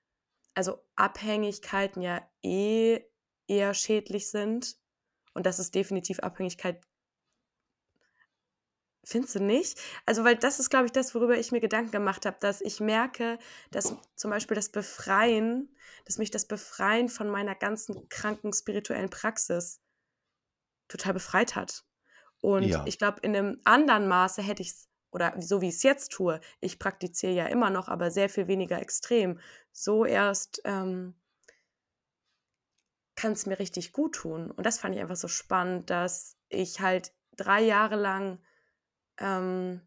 [0.54, 3.04] also Abhängigkeiten ja eh
[3.46, 4.76] eher schädlich sind
[5.34, 6.80] und dass es definitiv Abhängigkeit
[9.06, 9.78] Findest du nicht?
[10.06, 12.80] Also, weil das ist, glaube ich, das, worüber ich mir Gedanken gemacht habe, dass ich
[12.80, 13.38] merke,
[13.70, 19.82] dass zum Beispiel das Befreien, dass mich das Befreien von meiner ganzen kranken spirituellen Praxis
[20.88, 21.84] total befreit hat.
[22.44, 22.84] Und Ja.
[22.84, 26.12] ich glaube, in einem anderen Maße hätte ich es, oder so wie ich es jetzt
[26.12, 29.40] tue, ich praktiziere ja immer noch, aber sehr viel weniger extrem.
[29.72, 31.14] So erst ähm,
[33.16, 34.50] kann es mir richtig gut tun.
[34.50, 38.38] Und das fand ich einfach so spannend, dass ich halt drei Jahre lang
[39.16, 39.80] ähm,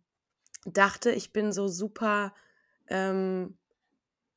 [0.66, 2.34] dachte, ich bin so super
[2.88, 3.60] ähm,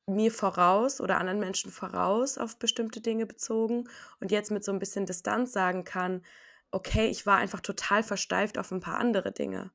[0.05, 4.77] mir voraus oder anderen Menschen voraus auf bestimmte Dinge bezogen und jetzt mit so ein
[4.79, 6.21] bisschen Distanz sagen kann,
[6.71, 9.71] okay, ich war einfach total versteift auf ein paar andere Dinge.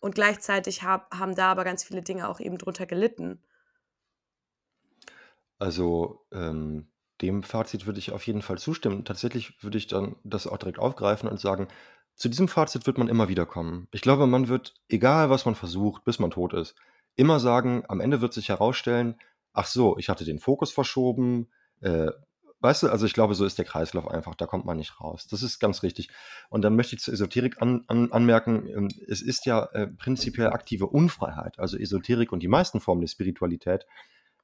[0.00, 3.42] Und gleichzeitig hab, haben da aber ganz viele Dinge auch eben drunter gelitten.
[5.58, 6.88] Also ähm,
[7.20, 9.04] dem Fazit würde ich auf jeden Fall zustimmen.
[9.04, 11.68] Tatsächlich würde ich dann das auch direkt aufgreifen und sagen,
[12.14, 13.88] zu diesem Fazit wird man immer wieder kommen.
[13.92, 16.74] Ich glaube, man wird, egal was man versucht, bis man tot ist,
[17.16, 19.16] immer sagen, am Ende wird sich herausstellen,
[19.52, 21.48] ach so, ich hatte den Fokus verschoben.
[21.80, 22.10] Äh,
[22.60, 25.26] weißt du, also ich glaube, so ist der Kreislauf einfach, da kommt man nicht raus.
[25.28, 26.08] Das ist ganz richtig.
[26.50, 30.48] Und dann möchte ich zur Esoterik an, an, anmerken, ähm, es ist ja äh, prinzipiell
[30.48, 31.58] aktive Unfreiheit.
[31.58, 33.86] Also Esoterik und die meisten Formen der Spiritualität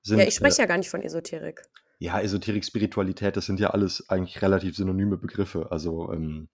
[0.03, 0.19] sind.
[0.19, 1.63] Ja, ich äh, spreche ja gar nicht von Esoterik.
[1.99, 5.71] ja, Esoterik, Spiritualität, das sind ja alles eigentlich relativ synonyme Begriffe.
[5.71, 6.49] Also ähm,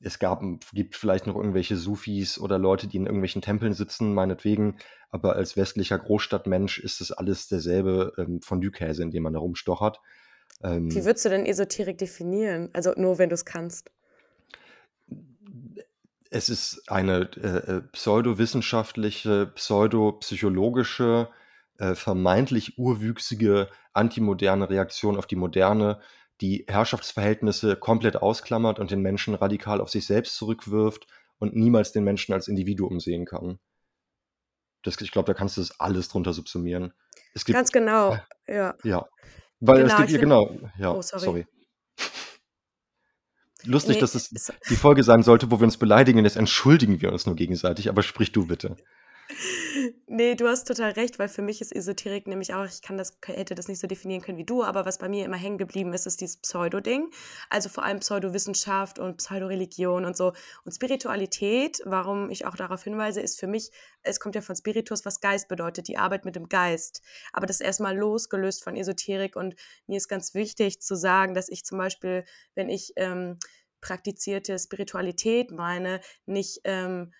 [0.00, 4.78] es gab, gibt vielleicht noch irgendwelche Sufis oder Leute, die in irgendwelchen Tempeln sitzen, meinetwegen,
[5.10, 9.38] aber als westlicher Großstadtmensch ist es alles derselbe ähm, Fondue-Käse, in dem man da
[10.62, 10.94] rumstochert.
[10.94, 12.70] Wie Ähm, würdest du denn Esoterik definieren?
[12.72, 13.90] Also nur, wenn du es kannst.
[16.32, 21.28] es ist eine äh, äh, pseudowissenschaftliche, pseudopsychologische,
[21.78, 26.00] äh, vermeintlich urwüchsige, antimoderne Reaktion auf die Moderne,
[26.40, 31.06] die Herrschaftsverhältnisse komplett ausklammert und den Menschen radikal auf sich selbst zurückwirft
[31.38, 33.58] und niemals den Menschen als Individuum sehen kann.
[34.82, 36.94] Das, ich glaube, da kannst du das alles drunter subsumieren.
[37.34, 38.16] Es gibt, Ganz genau,
[38.48, 38.74] ja.
[38.82, 39.06] ja,
[39.62, 40.22] weil es Genau, gibt, ich ja, find-
[40.60, 41.24] genau, ja, Oh, sorry.
[41.24, 41.46] sorry.
[43.64, 47.00] Lustig, Nee, dass es es- die Folge sein sollte, wo wir uns beleidigen, jetzt entschuldigen
[47.00, 48.76] wir uns nur gegenseitig, aber sprich du bitte.
[50.06, 53.18] Nee, du hast total recht, weil für mich ist Esoterik nämlich auch, ich kann das,
[53.24, 55.92] hätte das nicht so definieren können wie du, aber was bei mir immer hängen geblieben
[55.94, 57.10] ist, ist dieses Pseudo-Ding.
[57.48, 60.32] Also vor allem Pseudowissenschaft und Pseudoreligion und so.
[60.64, 63.70] Und Spiritualität, warum ich auch darauf hinweise, ist für mich,
[64.02, 67.02] es kommt ja von Spiritus, was Geist bedeutet, die Arbeit mit dem Geist.
[67.32, 69.54] Aber das ist erstmal losgelöst von Esoterik und
[69.86, 73.38] mir ist ganz wichtig zu sagen, dass ich zum Beispiel, wenn ich ähm,
[73.80, 77.12] praktizierte Spiritualität meine, nicht ähm,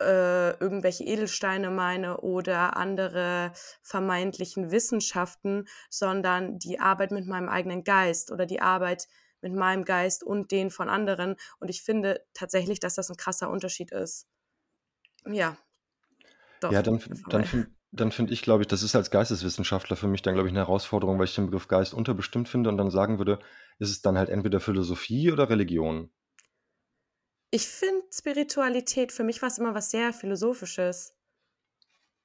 [0.00, 3.52] äh, irgendwelche Edelsteine meine oder andere
[3.82, 9.08] vermeintlichen Wissenschaften, sondern die Arbeit mit meinem eigenen Geist oder die Arbeit
[9.40, 11.36] mit meinem Geist und den von anderen.
[11.58, 14.26] Und ich finde tatsächlich, dass das ein krasser Unterschied ist.
[15.26, 15.56] Ja.
[16.60, 20.08] Doch, Ja, dann, dann finde dann find ich, glaube ich, das ist als Geisteswissenschaftler für
[20.08, 22.90] mich dann, glaube ich, eine Herausforderung, weil ich den Begriff Geist unterbestimmt finde und dann
[22.90, 23.38] sagen würde,
[23.78, 26.10] ist es dann halt entweder Philosophie oder Religion.
[27.54, 31.14] Ich finde Spiritualität, für mich war es immer was sehr Philosophisches.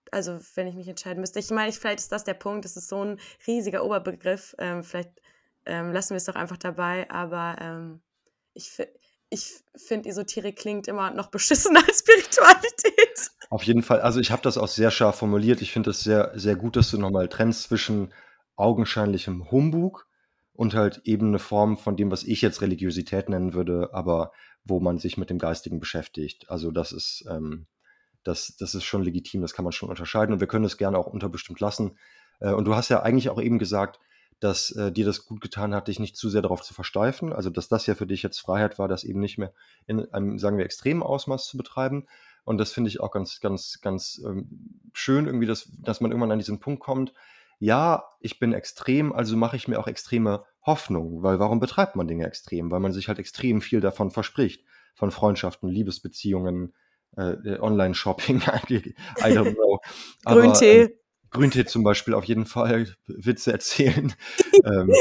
[0.09, 1.39] Also, wenn ich mich entscheiden müsste.
[1.39, 4.55] Ich meine, ich- vielleicht ist das der Punkt, es ist so ein riesiger Oberbegriff.
[4.57, 5.11] Ähm, vielleicht
[5.65, 8.01] ähm, lassen wir es doch einfach dabei, aber ähm,
[8.53, 8.71] ich,
[9.29, 13.31] ich finde, Esoterik klingt immer noch beschissener als Spiritualität.
[13.49, 15.61] Auf jeden Fall, also ich habe das auch sehr scharf formuliert.
[15.61, 18.13] Ich finde es sehr, sehr gut, dass du nochmal trennst zwischen
[18.55, 20.07] augenscheinlichem Humbug
[20.53, 24.31] und halt eben eine Form von dem, was ich jetzt Religiosität nennen würde, aber
[24.67, 26.49] wo man sich mit dem Geistigen beschäftigt.
[26.49, 27.67] Also das ist, ähm,
[28.23, 30.97] das, das ist schon legitim, das kann man schon unterscheiden und wir können es gerne
[30.97, 31.97] auch unterbestimmt lassen.
[32.39, 33.99] Äh, und du hast ja eigentlich auch eben gesagt,
[34.39, 37.33] dass äh, dir das gut getan hat, dich nicht zu sehr darauf zu versteifen.
[37.33, 39.53] Also dass das ja für dich jetzt Freiheit war, das eben nicht mehr
[39.87, 42.05] in einem, sagen wir, extremen Ausmaß zu betreiben.
[42.43, 46.31] Und das finde ich auch ganz, ganz, ganz ähm, schön, irgendwie, dass, dass man irgendwann
[46.31, 47.13] an diesen Punkt kommt.
[47.59, 52.07] Ja, ich bin extrem, also mache ich mir auch extreme Hoffnung, weil warum betreibt man
[52.07, 52.69] Dinge extrem?
[52.69, 54.63] Weil man sich halt extrem viel davon verspricht.
[54.93, 56.75] Von Freundschaften, Liebesbeziehungen,
[57.15, 58.37] äh, Online-Shopping,
[58.69, 58.83] I
[59.23, 59.79] don't know.
[60.25, 60.81] Aber, Grüntee.
[60.81, 60.89] Ähm,
[61.31, 64.13] Grüntee zum Beispiel auf jeden Fall, Witze erzählen.
[64.63, 64.91] ähm,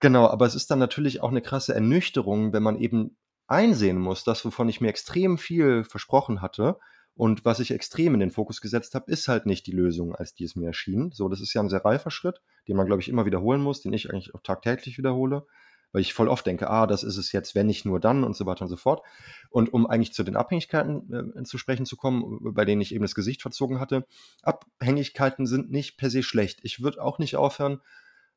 [0.00, 4.24] Genau, aber es ist dann natürlich auch eine krasse Ernüchterung, wenn man eben einsehen muss,
[4.24, 6.78] das, wovon ich mir extrem viel versprochen hatte
[7.16, 10.34] und was ich extrem in den Fokus gesetzt habe, ist halt nicht die Lösung, als
[10.34, 11.12] die es mir erschien.
[11.12, 13.80] So, das ist ja ein sehr reifer Schritt, den man, glaube ich, immer wiederholen muss,
[13.80, 15.46] den ich eigentlich auch tagtäglich wiederhole,
[15.92, 18.36] weil ich voll oft denke, ah, das ist es jetzt, wenn nicht nur dann und
[18.36, 19.02] so weiter und so fort.
[19.48, 23.04] Und um eigentlich zu den Abhängigkeiten äh, zu sprechen zu kommen, bei denen ich eben
[23.04, 24.06] das Gesicht verzogen hatte,
[24.42, 26.60] Abhängigkeiten sind nicht per se schlecht.
[26.64, 27.80] Ich würde auch nicht aufhören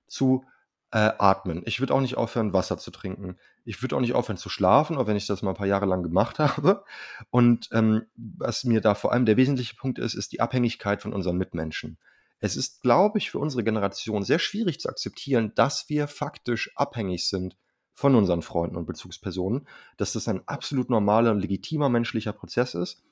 [0.08, 0.46] zu
[0.91, 1.62] Äh, atmen.
[1.65, 3.38] Ich würde auch nicht aufhören, Wasser zu trinken.
[3.63, 5.86] Ich würde auch nicht aufhören zu schlafen, auch wenn ich das mal ein paar Jahre
[5.86, 6.84] lang gemacht habe.
[7.30, 11.13] Und ähm, was mir da vor allem der wesentliche Punkt ist, ist die Abhängigkeit von
[11.13, 11.99] unseren Mitmenschen.
[12.39, 17.28] Es ist, glaube ich, für unsere Generation sehr schwierig zu akzeptieren, dass wir faktisch abhängig
[17.28, 17.56] sind
[17.93, 23.04] von unseren Freunden und Bezugspersonen, dass das ein absolut normaler und legitimer menschlicher Prozess ist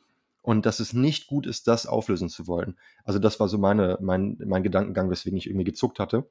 [0.42, 2.78] und dass es nicht gut ist, das auflösen zu wollen.
[3.04, 6.30] Also das war so meine, mein, mein Gedankengang, weswegen ich irgendwie gezuckt hatte.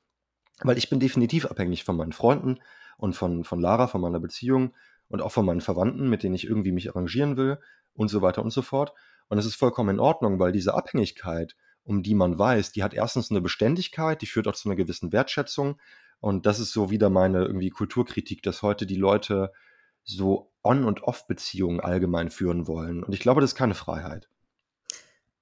[0.62, 2.61] Weil ich bin definitiv abhängig von meinen Freunden
[2.97, 4.75] und von, von Lara, von meiner Beziehung
[5.09, 7.59] und auch von meinen Verwandten, mit denen ich irgendwie mich arrangieren will
[7.95, 8.92] und so weiter und so fort.
[9.29, 12.95] Und es ist vollkommen in Ordnung, weil diese Abhängigkeit, um die man weiß, die hat
[12.95, 15.79] erstens eine Beständigkeit, die führt auch zu einer gewissen Wertschätzung.
[16.21, 19.53] Und das ist so wieder meine irgendwie Kulturkritik, dass heute die Leute
[20.05, 23.03] so On- und Off-Beziehungen allgemein führen wollen.
[23.03, 24.29] Und ich glaube, das ist keine Freiheit.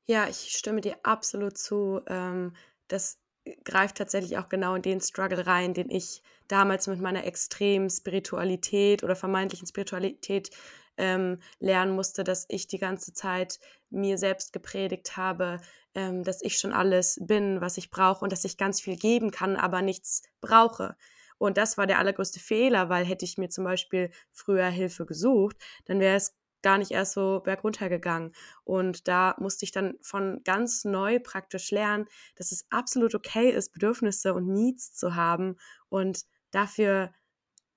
[0.06, 2.00] Ja, ich stimme dir absolut zu.
[2.06, 2.54] Ähm,
[2.88, 3.18] das
[3.64, 9.02] greift tatsächlich auch genau in den Struggle rein, den ich damals mit meiner extremen Spiritualität
[9.02, 10.50] oder vermeintlichen Spiritualität
[10.96, 13.58] ähm, lernen musste, dass ich die ganze Zeit
[13.90, 15.60] mir selbst gepredigt habe,
[15.94, 19.30] ähm, dass ich schon alles bin, was ich brauche und dass ich ganz viel geben
[19.30, 20.96] kann, aber nichts brauche.
[21.38, 25.56] Und das war der allergrößte Fehler, weil hätte ich mir zum Beispiel früher Hilfe gesucht,
[25.86, 28.32] dann wäre es gar nicht erst so bergunter gegangen.
[28.64, 33.72] Und da musste ich dann von ganz neu praktisch lernen, dass es absolut okay ist,
[33.72, 35.56] Bedürfnisse und Needs zu haben.
[35.90, 37.12] Und dafür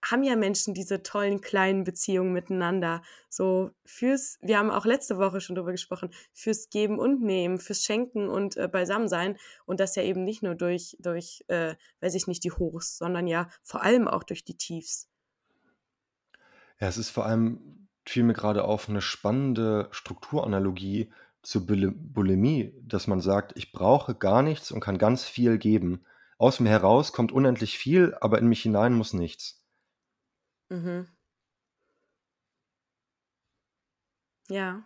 [0.06, 3.02] haben ja Menschen diese tollen kleinen Beziehungen miteinander.
[3.30, 7.84] So fürs, wir haben auch letzte Woche schon darüber gesprochen, fürs Geben und Nehmen, fürs
[7.84, 9.38] Schenken und äh, Beisammensein.
[9.66, 13.28] Und das ja eben nicht nur durch, durch äh, weiß ich nicht, die Hochs, sondern
[13.28, 15.10] ja vor allem auch durch die Tiefs.
[16.80, 17.77] Ja, es ist vor allem
[18.10, 24.42] fiel mir gerade auf eine spannende Strukturanalogie zur Bulimie, dass man sagt, ich brauche gar
[24.42, 26.04] nichts und kann ganz viel geben.
[26.38, 29.64] Aus mir heraus kommt unendlich viel, aber in mich hinein muss nichts.
[30.70, 31.08] Mhm.
[34.50, 34.84] Ja.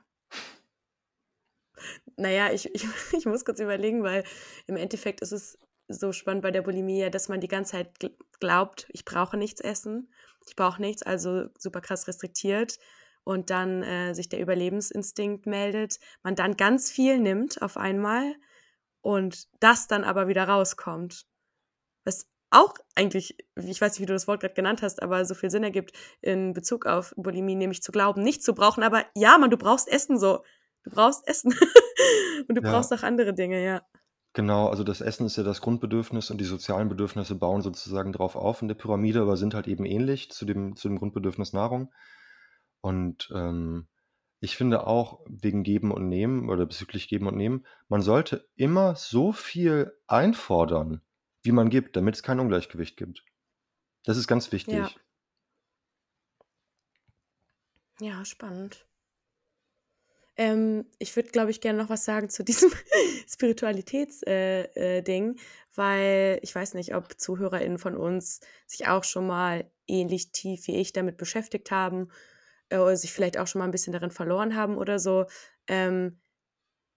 [2.17, 2.85] Naja, ich, ich,
[3.17, 4.23] ich muss kurz überlegen, weil
[4.67, 5.57] im Endeffekt ist es
[5.87, 7.89] so spannend bei der Bulimie, dass man die ganze Zeit
[8.39, 10.11] glaubt, ich brauche nichts essen,
[10.47, 12.77] ich brauche nichts, also super krass restriktiert
[13.23, 18.35] und dann äh, sich der Überlebensinstinkt meldet, man dann ganz viel nimmt auf einmal
[19.01, 21.25] und das dann aber wieder rauskommt.
[22.03, 25.33] Was auch eigentlich, ich weiß nicht, wie du das Wort gerade genannt hast, aber so
[25.33, 29.37] viel Sinn ergibt in Bezug auf Bulimie, nämlich zu glauben, nicht zu brauchen, aber ja,
[29.37, 30.43] man, du brauchst Essen so.
[30.83, 31.53] Du brauchst Essen.
[32.47, 32.71] und du ja.
[32.71, 33.81] brauchst auch andere Dinge, ja.
[34.33, 38.35] Genau, also das Essen ist ja das Grundbedürfnis und die sozialen Bedürfnisse bauen sozusagen drauf
[38.35, 41.91] auf in der Pyramide, aber sind halt eben ähnlich zu dem, zu dem Grundbedürfnis Nahrung.
[42.81, 43.87] Und ähm,
[44.39, 48.95] ich finde auch wegen Geben und Nehmen oder bezüglich Geben und Nehmen, man sollte immer
[48.95, 51.01] so viel einfordern,
[51.43, 53.23] wie man gibt, damit es kein Ungleichgewicht gibt.
[54.03, 54.75] Das ist ganz wichtig.
[54.75, 54.89] Ja.
[57.99, 58.87] Ja, spannend.
[60.37, 62.71] Ähm, ich würde, glaube ich, gerne noch was sagen zu diesem
[63.29, 65.35] Spiritualitätsding, äh, äh,
[65.75, 70.77] weil ich weiß nicht, ob ZuhörerInnen von uns sich auch schon mal ähnlich tief wie
[70.77, 72.09] ich damit beschäftigt haben
[72.71, 75.25] äh, oder sich vielleicht auch schon mal ein bisschen darin verloren haben oder so.
[75.67, 76.19] Ähm,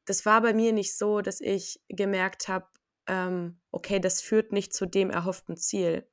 [0.06, 2.66] das war bei mir nicht so, dass ich gemerkt habe,
[3.06, 6.08] ähm, okay, das führt nicht zu dem erhofften Ziel.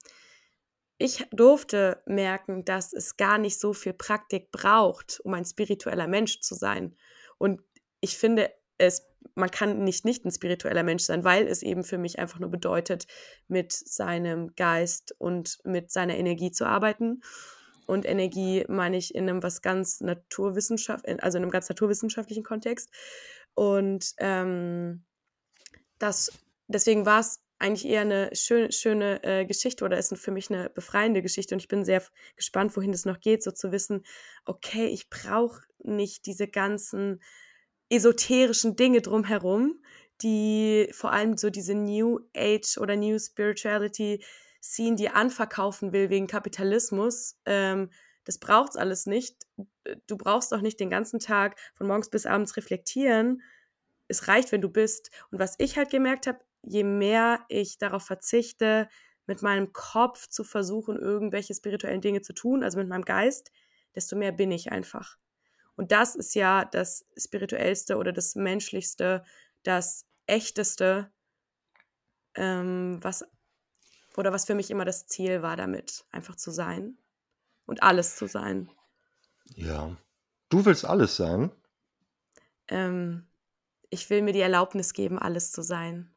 [0.97, 6.41] Ich durfte merken, dass es gar nicht so viel Praktik braucht, um ein spiritueller Mensch
[6.41, 6.95] zu sein.
[7.37, 7.61] Und
[8.01, 11.97] ich finde, es, man kann nicht nicht ein spiritueller Mensch sein, weil es eben für
[11.97, 13.07] mich einfach nur bedeutet,
[13.47, 17.21] mit seinem Geist und mit seiner Energie zu arbeiten.
[17.91, 22.89] Und Energie meine ich in einem was ganz Naturwissenschaft, also in einem ganz naturwissenschaftlichen Kontext.
[23.53, 25.03] Und ähm,
[25.99, 26.31] das,
[26.69, 30.69] deswegen war es eigentlich eher eine schön, schöne äh, Geschichte oder ist für mich eine
[30.69, 31.53] befreiende Geschichte.
[31.53, 32.01] Und ich bin sehr
[32.37, 34.05] gespannt, wohin es noch geht, so zu wissen,
[34.45, 37.21] okay, ich brauche nicht diese ganzen
[37.89, 39.83] esoterischen Dinge drumherum,
[40.21, 44.23] die vor allem so diese New Age oder New Spirituality
[44.61, 47.89] Scene dir anverkaufen will wegen Kapitalismus, ähm,
[48.23, 49.47] das braucht's alles nicht.
[50.07, 53.41] Du brauchst auch nicht den ganzen Tag von morgens bis abends reflektieren.
[54.07, 55.09] Es reicht, wenn du bist.
[55.31, 58.89] Und was ich halt gemerkt habe, je mehr ich darauf verzichte,
[59.25, 63.51] mit meinem Kopf zu versuchen, irgendwelche spirituellen Dinge zu tun, also mit meinem Geist,
[63.95, 65.17] desto mehr bin ich einfach.
[65.75, 69.23] Und das ist ja das spirituellste oder das menschlichste,
[69.63, 71.11] das echteste,
[72.35, 73.25] ähm, was
[74.17, 76.97] oder was für mich immer das Ziel war damit, einfach zu sein
[77.65, 78.69] und alles zu sein.
[79.55, 79.95] Ja.
[80.49, 81.51] Du willst alles sein?
[82.67, 83.27] Ähm,
[83.89, 86.13] ich will mir die Erlaubnis geben, alles zu sein.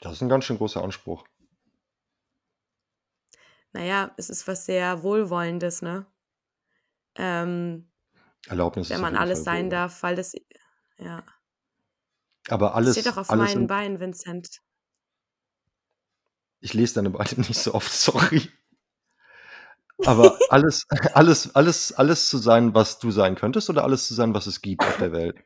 [0.00, 1.24] Das ist ein ganz schön großer Anspruch.
[3.72, 6.06] naja, es ist was sehr Wohlwollendes, ne?
[7.14, 7.90] Ähm,
[8.46, 9.70] Erlaubnis wenn man alles Fall sein wohl.
[9.70, 10.34] darf, weil das,
[10.98, 11.24] ja.
[12.48, 14.60] Aber Das steht alles, doch auf alles meinen Beinen, Vincent.
[16.62, 18.50] Ich lese deine Beine nicht so oft, sorry.
[20.04, 24.34] Aber alles, alles, alles, alles zu sein, was du sein könntest, oder alles zu sein,
[24.34, 25.36] was es gibt auf der Welt?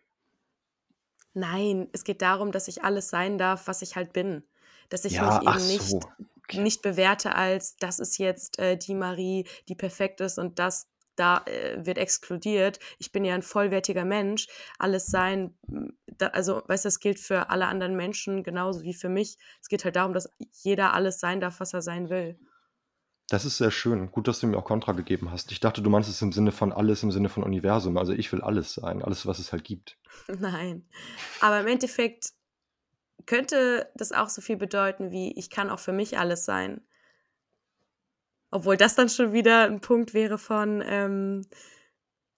[1.35, 4.43] Nein, es geht darum, dass ich alles sein darf, was ich halt bin.
[4.89, 6.01] Dass ich Ja, mich eben nicht, so.
[6.39, 6.63] Okay.
[6.63, 11.43] nicht bewerte als, das ist jetzt äh, die Marie, die perfekt ist und das da
[11.47, 12.79] äh, wird exkludiert.
[12.99, 14.47] Ich bin ja ein vollwertiger Mensch.
[14.79, 18.95] Alles sein, m, da, also weißt du, das gilt für alle anderen Menschen genauso wie
[18.95, 19.39] für mich.
[19.61, 22.39] Es geht halt darum, dass jeder alles sein darf, was er sein will.
[23.29, 24.13] Das ist sehr schön.
[24.13, 25.51] Gut, dass du mir auch Kontra gegeben hast.
[25.51, 27.97] Ich dachte, du meinst es im Sinne von alles, im Sinne von Universum.
[27.97, 29.99] Also ich will alles sein, alles, was es halt gibt.
[30.29, 30.89] Nein.
[31.41, 32.35] Aber im Endeffekt
[33.27, 36.86] könnte das auch so viel bedeuten wie, ich kann auch für mich alles sein.
[38.51, 41.47] Obwohl das dann schon wieder ein Punkt wäre von, ähm,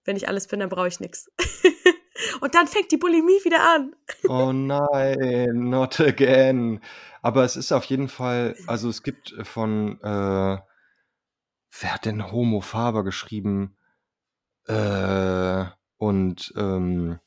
[0.05, 1.31] wenn ich alles bin, dann brauche ich nichts.
[2.40, 3.94] Und dann fängt die Bulimie wieder an.
[4.29, 6.81] Oh nein, not again.
[7.23, 10.59] Aber es ist auf jeden Fall, also es gibt von, äh,
[11.81, 13.77] wer hat denn Homo Faber geschrieben?
[14.66, 15.64] Äh,
[15.97, 17.18] und, ähm,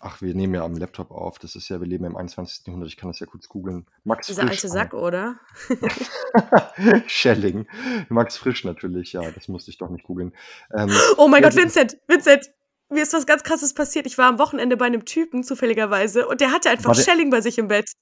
[0.00, 1.38] ach, wir nehmen ja am Laptop auf.
[1.38, 2.66] Das ist ja, wir leben ja im 21.
[2.66, 2.88] Jahrhundert.
[2.88, 3.86] Ich kann das ja kurz googeln.
[4.04, 4.50] Max Dieser Frisch.
[4.64, 4.70] alte ah.
[4.70, 5.38] Sack, oder?
[7.06, 7.66] Schelling.
[8.08, 10.34] Max Frisch natürlich, ja, das musste ich doch nicht googeln.
[10.74, 12.50] Ähm, Oh mein Gott, Vincent, Vincent,
[12.88, 14.06] mir ist was ganz krasses passiert.
[14.06, 17.40] Ich war am Wochenende bei einem Typen, zufälligerweise, und der hatte einfach der, Schelling bei
[17.40, 17.92] sich im Bett.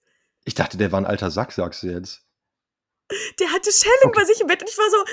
[0.44, 2.24] ich dachte, der war ein alter Sack, sagst du jetzt.
[3.40, 4.18] Der hatte Schelling Okay.
[4.20, 5.04] bei sich im Bett und ich war so,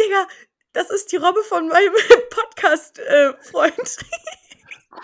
[0.00, 0.26] Digga,
[0.72, 1.92] das ist die Robbe von meinem
[2.30, 3.96] Podcast-Freund.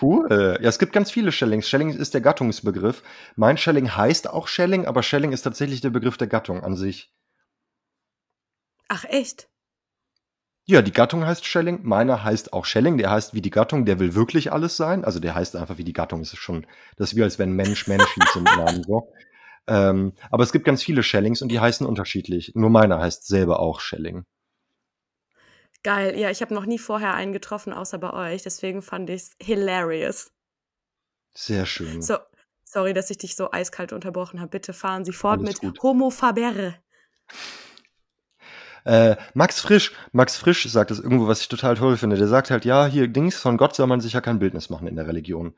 [0.01, 0.27] Cool.
[0.29, 1.67] Ja, es gibt ganz viele Schellings.
[1.67, 3.03] Schelling ist der Gattungsbegriff.
[3.35, 7.11] Mein Schelling heißt auch Schelling, aber Schelling ist tatsächlich der Begriff der Gattung an sich.
[8.89, 9.49] Ach, echt?
[10.65, 11.79] Ja, die Gattung heißt Schelling.
[11.83, 12.97] Meiner heißt auch Schelling.
[12.97, 13.85] Der heißt wie die Gattung.
[13.85, 15.05] Der will wirklich alles sein.
[15.05, 16.19] Also der heißt einfach wie die Gattung.
[16.19, 19.09] Es ist schon, das ist wie als wenn Mensch Mensch hieß im Namen so.
[19.67, 22.51] Ähm, aber es gibt ganz viele Schellings und die heißen unterschiedlich.
[22.55, 24.25] Nur meiner heißt selber auch Schelling.
[25.83, 26.17] Geil.
[26.17, 28.43] Ja, ich habe noch nie vorher einen getroffen, außer bei euch.
[28.43, 30.31] Deswegen fand ich es hilarious.
[31.33, 32.01] Sehr schön.
[32.01, 32.17] So,
[32.63, 34.49] sorry, dass ich dich so eiskalt unterbrochen habe.
[34.49, 35.83] Bitte fahren Sie fort Alles mit gut.
[35.83, 36.73] Homo Faber.
[38.85, 42.15] Äh, Max Frisch, Max Frisch sagt das irgendwo, was ich total toll finde.
[42.15, 44.87] Der sagt halt, ja, hier Dings, von Gott soll man sich ja kein Bildnis machen
[44.87, 45.55] in der Religion.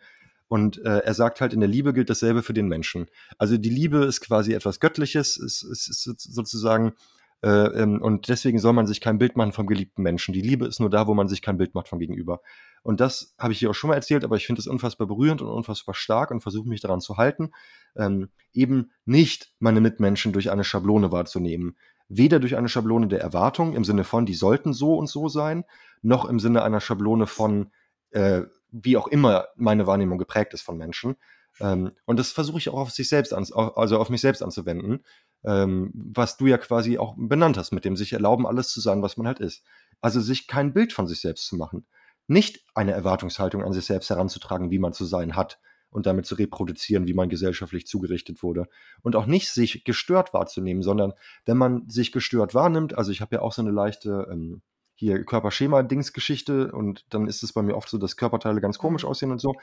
[0.47, 3.07] Und äh, er sagt halt, in der Liebe gilt dasselbe für den Menschen.
[3.37, 6.93] Also die Liebe ist quasi etwas Göttliches, ist, ist, ist sozusagen,
[7.41, 10.33] und deswegen soll man sich kein Bild machen vom geliebten Menschen.
[10.33, 12.41] Die Liebe ist nur da, wo man sich kein Bild macht vom Gegenüber.
[12.83, 15.41] Und das habe ich hier auch schon mal erzählt, aber ich finde es unfassbar berührend
[15.41, 17.51] und unfassbar stark und versuche mich daran zu halten,
[17.95, 21.77] ähm, eben nicht meine Mitmenschen durch eine Schablone wahrzunehmen.
[22.09, 25.63] Weder durch eine Schablone der Erwartung im Sinne von, die sollten so und so sein,
[26.01, 27.71] noch im Sinne einer Schablone von,
[28.11, 31.15] äh, wie auch immer meine Wahrnehmung geprägt ist von Menschen.
[31.59, 35.03] Ähm, und das versuche ich auch auf sich selbst an, also auf mich selbst anzuwenden,
[35.43, 39.01] ähm, was du ja quasi auch benannt hast, mit dem sich erlauben, alles zu sein,
[39.01, 39.63] was man halt ist.
[40.01, 41.85] Also sich kein Bild von sich selbst zu machen.
[42.27, 46.35] Nicht eine Erwartungshaltung an sich selbst heranzutragen, wie man zu sein hat und damit zu
[46.35, 48.67] reproduzieren, wie man gesellschaftlich zugerichtet wurde.
[49.01, 51.13] Und auch nicht sich gestört wahrzunehmen, sondern
[51.45, 54.61] wenn man sich gestört wahrnimmt, also ich habe ja auch so eine leichte ähm,
[54.95, 59.09] hier Körperschema-Dingsgeschichte und dann ist es bei mir oft so, dass Körperteile ganz komisch Mhm.
[59.09, 59.53] aussehen und so,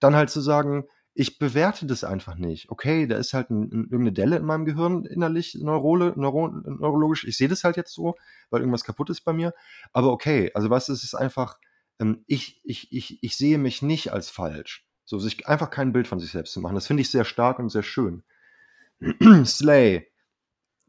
[0.00, 0.84] dann halt zu sagen,
[1.18, 2.70] ich bewerte das einfach nicht.
[2.70, 7.24] Okay, da ist halt ein, ein, irgendeine Delle in meinem Gehirn innerlich, Neurole, Neuro, neurologisch.
[7.24, 8.14] Ich sehe das halt jetzt so,
[8.50, 9.52] weil irgendwas kaputt ist bei mir.
[9.92, 11.58] Aber okay, also weißt du, es ist einfach,
[11.98, 14.86] ähm, ich, ich, ich, ich sehe mich nicht als falsch.
[15.04, 16.76] So, sich einfach kein Bild von sich selbst zu machen.
[16.76, 18.22] Das finde ich sehr stark und sehr schön.
[19.44, 20.06] Slay.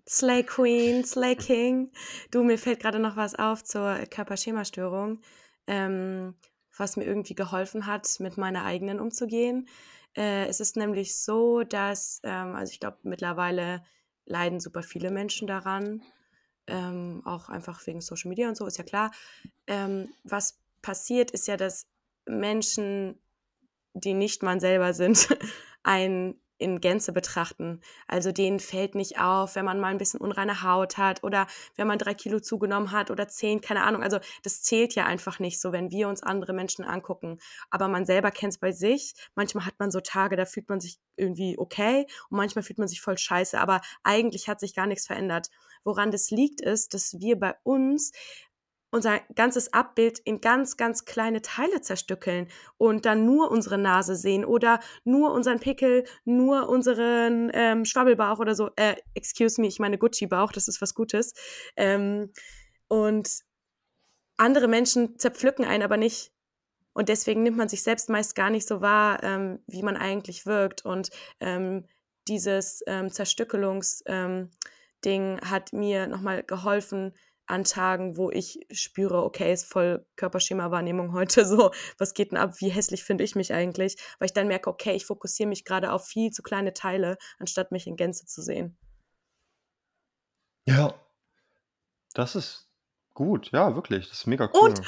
[0.08, 1.92] Slay Queen, Slay King.
[2.30, 5.22] Du, mir fällt gerade noch was auf zur Körperschemastörung,
[5.66, 6.36] ähm,
[6.78, 9.68] was mir irgendwie geholfen hat, mit meiner eigenen umzugehen.
[10.16, 13.84] Äh, es ist nämlich so, dass, ähm, also ich glaube, mittlerweile
[14.26, 16.04] leiden super viele Menschen daran,
[16.68, 19.12] ähm, auch einfach wegen Social Media und so, ist ja klar.
[19.68, 21.88] Ähm, was passiert, ist ja, dass
[22.26, 23.20] Menschen,
[23.94, 25.30] die nicht man selber sind,
[25.84, 27.82] einen in Gänze betrachten.
[28.08, 31.88] Also denen fällt nicht auf, wenn man mal ein bisschen unreine Haut hat oder wenn
[31.88, 34.04] man drei Kilo zugenommen hat oder zehn, keine Ahnung.
[34.04, 37.40] Also das zählt ja einfach nicht so, wenn wir uns andere Menschen angucken.
[37.70, 39.14] Aber man selber kennt es bei sich.
[39.36, 42.88] Manchmal hat man so Tage, da fühlt man sich irgendwie okay und manchmal fühlt man
[42.88, 43.60] sich voll scheiße.
[43.60, 45.50] Aber eigentlich hat sich gar nichts verändert.
[45.84, 48.12] Woran das liegt, ist, dass wir bei uns
[48.92, 54.46] unser ganzes Abbild in ganz, ganz kleine Teile zerstückeln und dann nur unsere Nase sehen
[54.46, 58.70] oder nur unseren Pickel, nur unseren ähm, Schwabbelbauch oder so.
[58.76, 61.34] Äh, excuse me, ich meine Gucci-Bauch, das ist was Gutes.
[61.76, 62.32] Ähm,
[62.90, 63.44] Und
[64.38, 66.32] andere Menschen zerpflücken einen aber nicht.
[66.94, 70.46] Und deswegen nimmt man sich selbst meist gar nicht so wahr, ähm, wie man eigentlich
[70.46, 70.84] wirkt.
[70.84, 71.86] Und ähm,
[72.28, 74.50] dieses ähm, Zerstückelungsding
[75.06, 77.14] ähm, hat mir nochmal geholfen
[77.50, 82.54] an Tagen, wo ich spüre, okay, ist voll Körperschema-Wahrnehmung heute so, was geht denn ab,
[82.60, 85.92] wie hässlich finde ich mich eigentlich, weil ich dann merke, okay, ich fokussiere mich gerade
[85.92, 88.78] auf viel zu kleine Teile, anstatt mich in Gänze zu sehen.
[90.66, 90.94] Ja,
[92.14, 92.70] das ist
[93.14, 94.70] gut, ja, wirklich, das ist mega cool.
[94.70, 94.82] Und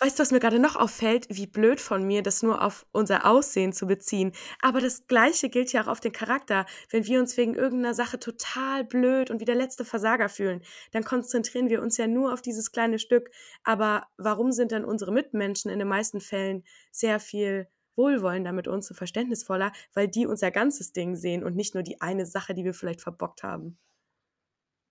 [0.00, 1.26] Weißt du, was mir gerade noch auffällt?
[1.28, 4.30] Wie blöd von mir, das nur auf unser Aussehen zu beziehen.
[4.62, 6.66] Aber das Gleiche gilt ja auch auf den Charakter.
[6.90, 11.02] Wenn wir uns wegen irgendeiner Sache total blöd und wie der letzte Versager fühlen, dann
[11.02, 13.30] konzentrieren wir uns ja nur auf dieses kleine Stück.
[13.64, 18.88] Aber warum sind dann unsere Mitmenschen in den meisten Fällen sehr viel wohlwollender mit uns
[18.90, 19.72] und verständnisvoller?
[19.94, 23.00] Weil die unser ganzes Ding sehen und nicht nur die eine Sache, die wir vielleicht
[23.00, 23.78] verbockt haben.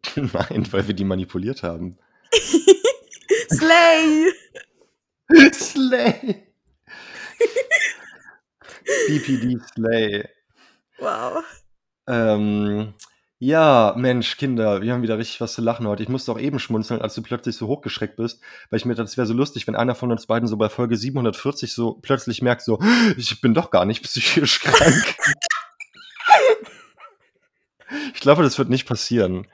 [0.15, 1.97] Nein, weil wir die manipuliert haben.
[3.49, 4.33] Slay!
[5.53, 6.43] Slay.
[9.07, 10.27] BPD Slay.
[10.99, 11.43] Wow.
[12.07, 12.93] Ähm,
[13.39, 16.01] ja, Mensch, Kinder, wir haben wieder richtig was zu lachen heute.
[16.01, 19.09] Ich musste auch eben schmunzeln, als du plötzlich so hochgeschreckt bist, weil ich mir dachte,
[19.09, 22.41] es wäre so lustig, wenn einer von uns beiden so bei Folge 740 so plötzlich
[22.41, 22.79] merkt, so,
[23.17, 25.15] ich bin doch gar nicht psychisch krank.
[28.15, 29.45] ich glaube, das wird nicht passieren.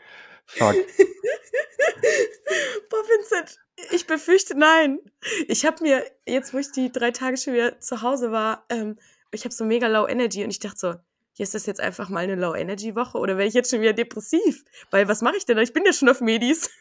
[0.46, 0.76] Fuck.
[2.90, 3.58] Boah, Vincent,
[3.92, 5.00] ich befürchte nein.
[5.48, 8.98] Ich habe mir, jetzt wo ich die drei Tage schon wieder zu Hause war, ähm,
[9.32, 10.94] ich habe so mega Low Energy und ich dachte so,
[11.34, 13.82] hier ist das jetzt einfach mal eine Low Energy Woche oder wäre ich jetzt schon
[13.82, 14.64] wieder depressiv?
[14.92, 15.58] Weil was mache ich denn?
[15.58, 16.70] Ich bin ja schon auf Medis.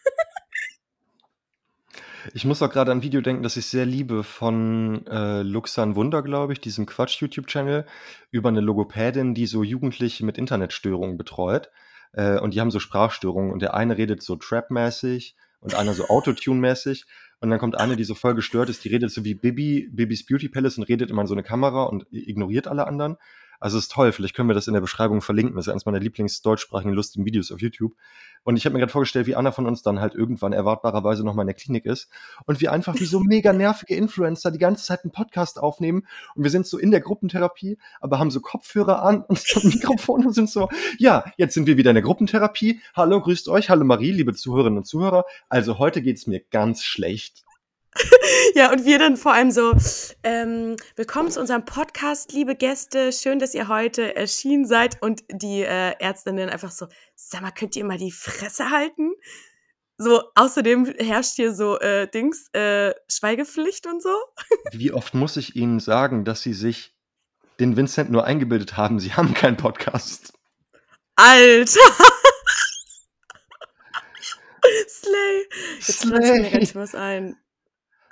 [2.34, 5.96] Ich muss auch gerade an ein Video denken, das ich sehr liebe von äh, Luxan
[5.96, 7.84] Wunder, glaube ich, diesem Quatsch-YouTube-Channel,
[8.30, 11.70] über eine Logopädin, die so Jugendliche mit Internetstörungen betreut.
[12.12, 16.08] Äh, und die haben so Sprachstörungen und der eine redet so Trap-mäßig und einer so
[16.08, 17.06] Autotune-mäßig.
[17.40, 20.26] Und dann kommt eine, die so voll gestört ist, die redet so wie Bibi, Bibis
[20.26, 23.16] Beauty Palace und redet immer in so eine Kamera und ignoriert alle anderen.
[23.62, 25.54] Also ist toll, vielleicht können wir das in der Beschreibung verlinken.
[25.54, 27.94] Das ist eines meiner Lieblingsdeutschsprachigen lustigen Videos auf YouTube.
[28.42, 31.44] Und ich habe mir gerade vorgestellt, wie Anna von uns dann halt irgendwann erwartbarerweise nochmal
[31.44, 32.08] in der Klinik ist
[32.46, 36.42] und wir einfach wie so mega nervige Influencer die ganze Zeit einen Podcast aufnehmen und
[36.42, 40.26] wir sind so in der Gruppentherapie, aber haben so Kopfhörer an und so ein Mikrofon
[40.26, 42.80] und sind so, ja, jetzt sind wir wieder in der Gruppentherapie.
[42.96, 43.70] Hallo, grüßt euch.
[43.70, 45.24] Hallo Marie, liebe Zuhörerinnen und Zuhörer.
[45.48, 47.44] Also heute geht's mir ganz schlecht.
[48.54, 49.74] ja, und wir dann vor allem so,
[50.22, 55.00] ähm, willkommen zu unserem Podcast, liebe Gäste, schön, dass ihr heute erschienen seid.
[55.02, 59.12] Und die äh, Ärztinnen einfach so, sag mal, könnt ihr mal die Fresse halten?
[59.98, 64.14] So, außerdem herrscht hier so äh, Dings, äh, Schweigepflicht und so.
[64.72, 66.94] Wie oft muss ich Ihnen sagen, dass Sie sich
[67.60, 70.32] den Vincent nur eingebildet haben, Sie haben keinen Podcast.
[71.16, 71.78] Alter!
[74.88, 75.48] Slay!
[75.76, 76.40] Jetzt Slay.
[76.40, 77.36] mir ganz was ein.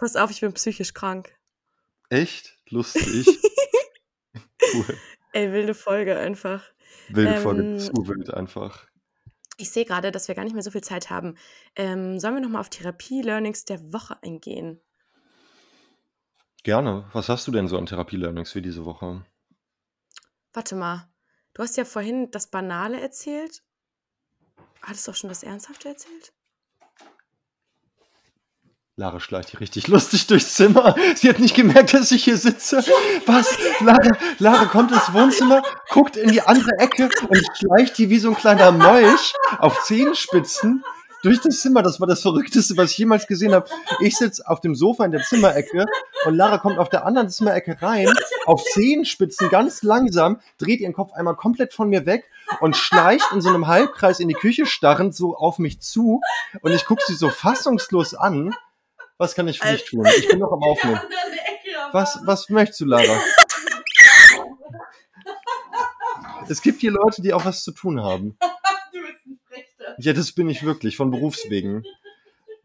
[0.00, 1.38] Pass auf, ich bin psychisch krank.
[2.08, 2.56] Echt?
[2.70, 3.26] Lustig.
[4.74, 4.98] cool.
[5.34, 6.64] Ey, wilde Folge einfach.
[7.10, 8.86] Wilde ähm, Folge, zu wild einfach.
[9.58, 11.36] Ich sehe gerade, dass wir gar nicht mehr so viel Zeit haben.
[11.76, 14.80] Ähm, sollen wir nochmal auf Therapie-Learnings der Woche eingehen?
[16.62, 17.06] Gerne.
[17.12, 19.26] Was hast du denn so an Therapie-Learnings für diese Woche?
[20.54, 21.10] Warte mal.
[21.52, 23.62] Du hast ja vorhin das Banale erzählt.
[24.80, 26.32] Hattest du auch schon das Ernsthafte erzählt?
[28.96, 30.94] Lara schleicht hier richtig lustig durchs Zimmer.
[31.14, 32.84] Sie hat nicht gemerkt, dass ich hier sitze.
[33.24, 33.56] Was?
[33.80, 38.28] Lara, Lara kommt ins Wohnzimmer, guckt in die andere Ecke und schleicht hier wie so
[38.28, 40.84] ein kleiner Molch auf Zehenspitzen
[41.22, 41.82] durch das Zimmer.
[41.82, 43.70] Das war das Verrückteste, was ich jemals gesehen habe.
[44.00, 45.86] Ich sitze auf dem Sofa in der Zimmerecke
[46.26, 48.12] und Lara kommt auf der anderen Zimmerecke rein,
[48.44, 52.24] auf Zehenspitzen ganz langsam, dreht ihren Kopf einmal komplett von mir weg
[52.60, 56.20] und schleicht in so einem Halbkreis in die Küche starrend so auf mich zu.
[56.60, 58.54] Und ich gucke sie so fassungslos an
[59.20, 60.06] was kann ich für dich tun?
[60.18, 60.98] Ich bin noch am Aufnehmen.
[61.92, 63.04] Was, was möchtest du, Lara?
[66.48, 68.38] es gibt hier Leute, die auch was zu tun haben.
[68.92, 69.94] Du bist ein Frechter.
[69.98, 71.84] Ja, das bin ich wirklich, von Berufswegen.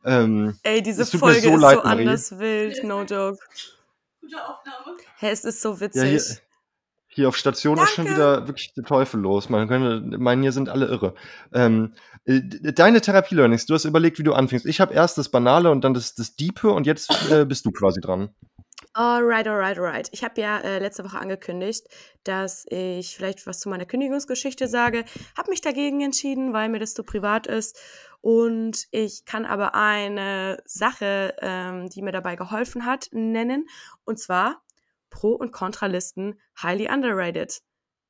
[0.06, 2.01] Ähm, Ey, diese Folge so ist leid, so Marie.
[2.01, 3.39] anders wild, no joke.
[4.22, 4.97] Gute Aufnahme.
[5.18, 6.03] Hä, es ist so witzig.
[6.03, 6.38] Ja, hier,
[7.16, 7.89] hier, auf Station Danke.
[7.89, 9.49] ist schon wieder wirklich der Teufel los.
[9.49, 11.16] Man könnte meinen, hier sind alle irre.
[11.53, 11.93] Ähm,
[12.26, 14.66] äh, deine Therapie-Learnings, du hast überlegt, wie du anfängst.
[14.66, 17.72] Ich habe erst das Banale und dann das, das Diepe und jetzt äh, bist du
[17.72, 18.30] quasi dran.
[18.93, 20.09] Alright, alright, alright.
[20.13, 21.86] Ich habe ja äh, letzte Woche angekündigt,
[22.24, 25.03] dass ich vielleicht was zu meiner Kündigungsgeschichte sage.
[25.38, 27.78] Habe mich dagegen entschieden, weil mir das zu privat ist.
[28.22, 33.68] Und ich kann aber eine Sache, ähm, die mir dabei geholfen hat, nennen.
[34.05, 34.61] Und zwar
[35.16, 37.61] Pro- und Kontralisten highly underrated.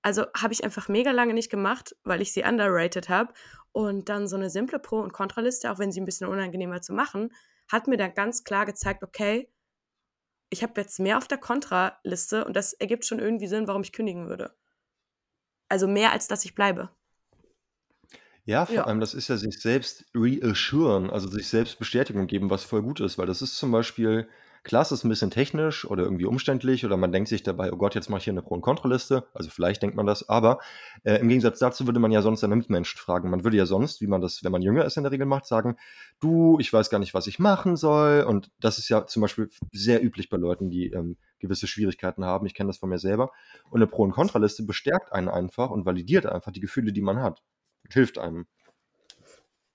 [0.02, 3.32] Also habe ich einfach mega lange nicht gemacht, weil ich sie underrated habe.
[3.72, 6.94] Und dann so eine simple Pro- und Kontraliste, auch wenn sie ein bisschen unangenehmer zu
[6.94, 7.32] machen,
[7.72, 9.52] hat mir dann ganz klar gezeigt, okay,
[10.50, 13.92] ich habe jetzt mehr auf der Kontraliste und das ergibt schon irgendwie Sinn, warum ich
[13.92, 14.56] kündigen würde.
[15.70, 16.90] Also mehr als dass ich bleibe.
[18.46, 18.84] Ja, vor Ja.
[18.86, 23.00] allem, das ist ja sich selbst reassuren, also sich selbst Bestätigung geben, was voll gut
[23.00, 24.28] ist, weil das ist zum Beispiel,
[24.66, 27.78] klar, es ist ein bisschen technisch oder irgendwie umständlich oder man denkt sich dabei, oh
[27.78, 29.28] Gott, jetzt mache ich hier eine Pro- und Kontraliste.
[29.34, 30.60] Also vielleicht denkt man das, aber
[31.04, 33.30] äh, im Gegensatz dazu würde man ja sonst seine Mitmenschen fragen.
[33.30, 35.46] Man würde ja sonst, wie man das, wenn man jünger ist, in der Regel macht,
[35.46, 35.78] sagen,
[36.20, 38.26] du, ich weiß gar nicht, was ich machen soll.
[38.28, 42.46] Und das ist ja zum Beispiel sehr üblich bei Leuten, die ähm, gewisse Schwierigkeiten haben.
[42.46, 43.32] Ich kenne das von mir selber.
[43.70, 47.22] Und eine Pro- und Kontraliste bestärkt einen einfach und validiert einfach die Gefühle, die man
[47.22, 47.42] hat
[47.92, 48.48] hilft einem.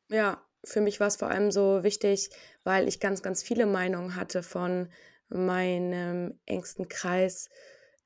[0.08, 2.30] Ja, für mich war es vor allem so wichtig,
[2.64, 4.88] weil ich ganz, ganz viele Meinungen hatte von
[5.28, 7.48] meinem engsten Kreis,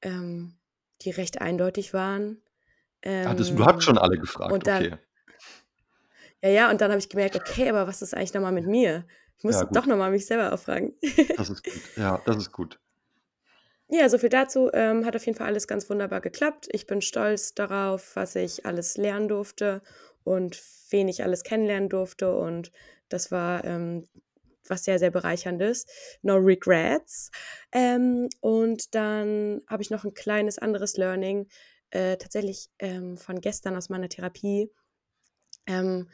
[0.03, 0.59] ähm,
[1.03, 2.43] die recht eindeutig waren.
[3.25, 4.99] Ah, das, du hast Ähm, schon alle gefragt, dann, okay.
[6.43, 9.07] ja, ja, und dann habe ich gemerkt, okay, aber was ist eigentlich nochmal mit mir?
[9.39, 10.95] Ich Ja, musste doch nochmal mich selber auffragen.
[11.37, 11.93] Das ist gut.
[11.97, 12.81] Ja, das ist gut.
[13.89, 14.71] Ja, so viel dazu.
[14.73, 16.69] Ähm, hat auf jeden Fall alles ganz wunderbar geklappt.
[16.73, 19.83] Ich bin stolz darauf, was ich alles lernen durfte
[20.25, 20.61] und
[20.91, 22.35] wen ich alles kennenlernen durfte.
[22.37, 22.73] Und
[23.09, 24.09] das war ähm,
[24.67, 25.87] was sehr, sehr bereicherndes.
[26.23, 27.31] No regrets.
[27.73, 31.49] Ähm, und dann habe ich noch ein kleines anderes Learning,
[31.91, 34.71] äh, tatsächlich ähm, von gestern aus meiner Therapie.
[35.67, 36.09] Ähm,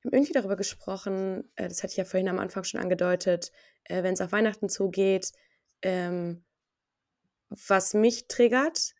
[0.00, 3.50] wir haben irgendwie darüber gesprochen, äh, das hatte ich ja vorhin am Anfang schon angedeutet,
[3.84, 5.32] äh, wenn es auf Weihnachten zugeht,
[5.82, 6.44] ähm,
[7.48, 8.94] was mich triggert.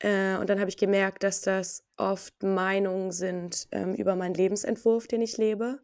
[0.00, 5.06] Äh, und dann habe ich gemerkt, dass das oft Meinungen sind ähm, über meinen Lebensentwurf,
[5.06, 5.80] den ich lebe.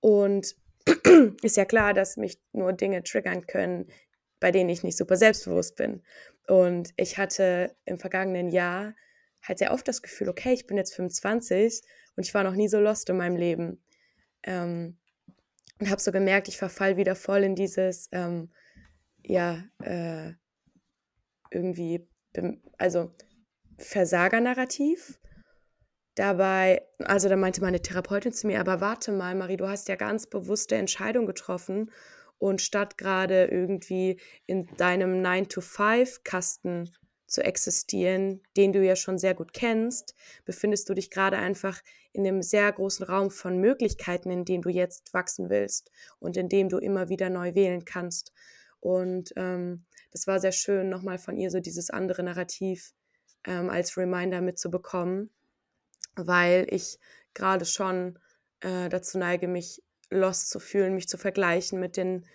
[0.00, 0.56] Und
[1.42, 3.86] ist ja klar, dass mich nur Dinge triggern können,
[4.40, 6.02] bei denen ich nicht super selbstbewusst bin.
[6.46, 8.94] Und ich hatte im vergangenen Jahr
[9.42, 11.82] halt sehr oft das Gefühl, okay, ich bin jetzt 25
[12.16, 13.82] und ich war noch nie so lost in meinem Leben.
[14.42, 14.98] Ähm,
[15.78, 18.50] und habe so gemerkt, ich verfall wieder voll in dieses, ähm,
[19.22, 20.32] ja, äh,
[21.50, 22.08] irgendwie,
[22.78, 23.12] also
[23.78, 25.18] Versagernarrativ.
[26.14, 29.94] Dabei, also da meinte meine Therapeutin zu mir, aber warte mal, Marie, du hast ja
[29.94, 31.92] ganz bewusste Entscheidung getroffen
[32.38, 36.90] und statt gerade irgendwie in deinem 9-to-5-Kasten
[37.28, 41.80] zu existieren, den du ja schon sehr gut kennst, befindest du dich gerade einfach
[42.12, 46.48] in einem sehr großen Raum von Möglichkeiten, in dem du jetzt wachsen willst und in
[46.48, 48.32] dem du immer wieder neu wählen kannst.
[48.80, 52.92] Und ähm, das war sehr schön, nochmal von ihr so dieses andere Narrativ
[53.44, 55.30] ähm, als Reminder mitzubekommen,
[56.16, 56.98] weil ich
[57.34, 58.18] gerade schon
[58.60, 62.26] äh, dazu neige, mich lost zu fühlen, mich zu vergleichen mit den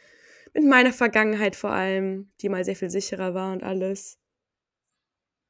[0.54, 4.20] mit meiner Vergangenheit vor allem, die mal sehr viel sicherer war und alles.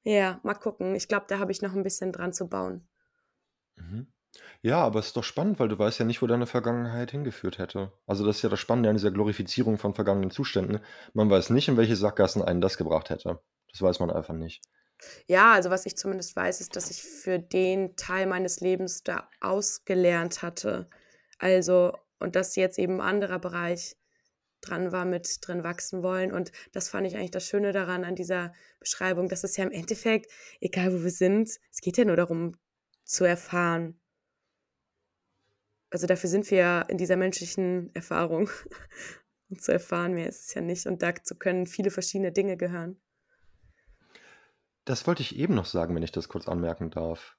[0.04, 0.96] Ja, mal gucken.
[0.96, 2.88] Ich glaube, da habe ich noch ein bisschen dran zu bauen.
[3.76, 4.08] Mhm.
[4.62, 7.58] Ja, aber es ist doch spannend, weil du weißt ja nicht, wo deine Vergangenheit hingeführt
[7.58, 7.92] hätte.
[8.08, 10.80] Also das ist ja das Spannende an dieser Glorifizierung von vergangenen Zuständen.
[11.14, 13.40] Man weiß nicht, in welche Sackgassen einen das gebracht hätte.
[13.72, 14.62] Das weiß man einfach nicht.
[15.28, 19.30] Ja, also was ich zumindest weiß, ist, dass ich für den Teil meines Lebens da
[19.42, 20.90] ausgelernt hatte.
[21.40, 23.98] Also, und dass jetzt eben ein anderer Bereich
[24.62, 26.32] dran war mit drin wachsen wollen.
[26.32, 29.72] Und das fand ich eigentlich das Schöne daran, an dieser Beschreibung, dass es ja im
[29.72, 30.32] Endeffekt,
[30.62, 32.56] egal wo wir sind, es geht ja nur darum
[33.04, 34.00] zu erfahren.
[35.94, 38.50] Also dafür sind wir ja in dieser menschlichen Erfahrung.
[39.50, 40.88] Und zu erfahren, mehr ist es ja nicht.
[40.88, 43.00] Und dazu können viele verschiedene Dinge gehören.
[44.86, 47.38] Das wollte ich eben noch sagen, wenn ich das kurz anmerken darf.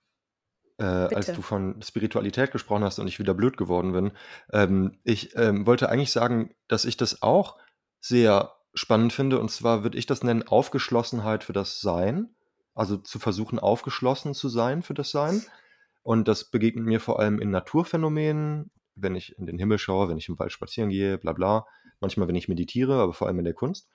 [0.78, 4.12] Äh, als du von Spiritualität gesprochen hast und ich wieder blöd geworden bin.
[4.52, 7.58] Ähm, ich ähm, wollte eigentlich sagen, dass ich das auch
[7.98, 9.40] sehr spannend finde.
[9.40, 12.36] Und zwar würde ich das nennen Aufgeschlossenheit für das Sein.
[12.72, 15.44] Also zu versuchen, aufgeschlossen zu sein für das Sein.
[16.04, 20.18] Und das begegnet mir vor allem in Naturphänomenen, wenn ich in den Himmel schaue, wenn
[20.18, 21.66] ich im Wald spazieren gehe, bla bla.
[21.98, 23.88] Manchmal, wenn ich meditiere, aber vor allem in der Kunst.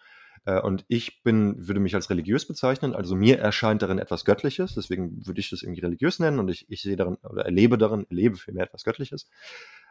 [0.46, 4.74] Äh, Und ich bin, würde mich als religiös bezeichnen, also mir erscheint darin etwas Göttliches,
[4.74, 8.08] deswegen würde ich das irgendwie religiös nennen und ich, ich sehe darin oder erlebe darin,
[8.10, 9.30] erlebe vielmehr etwas Göttliches.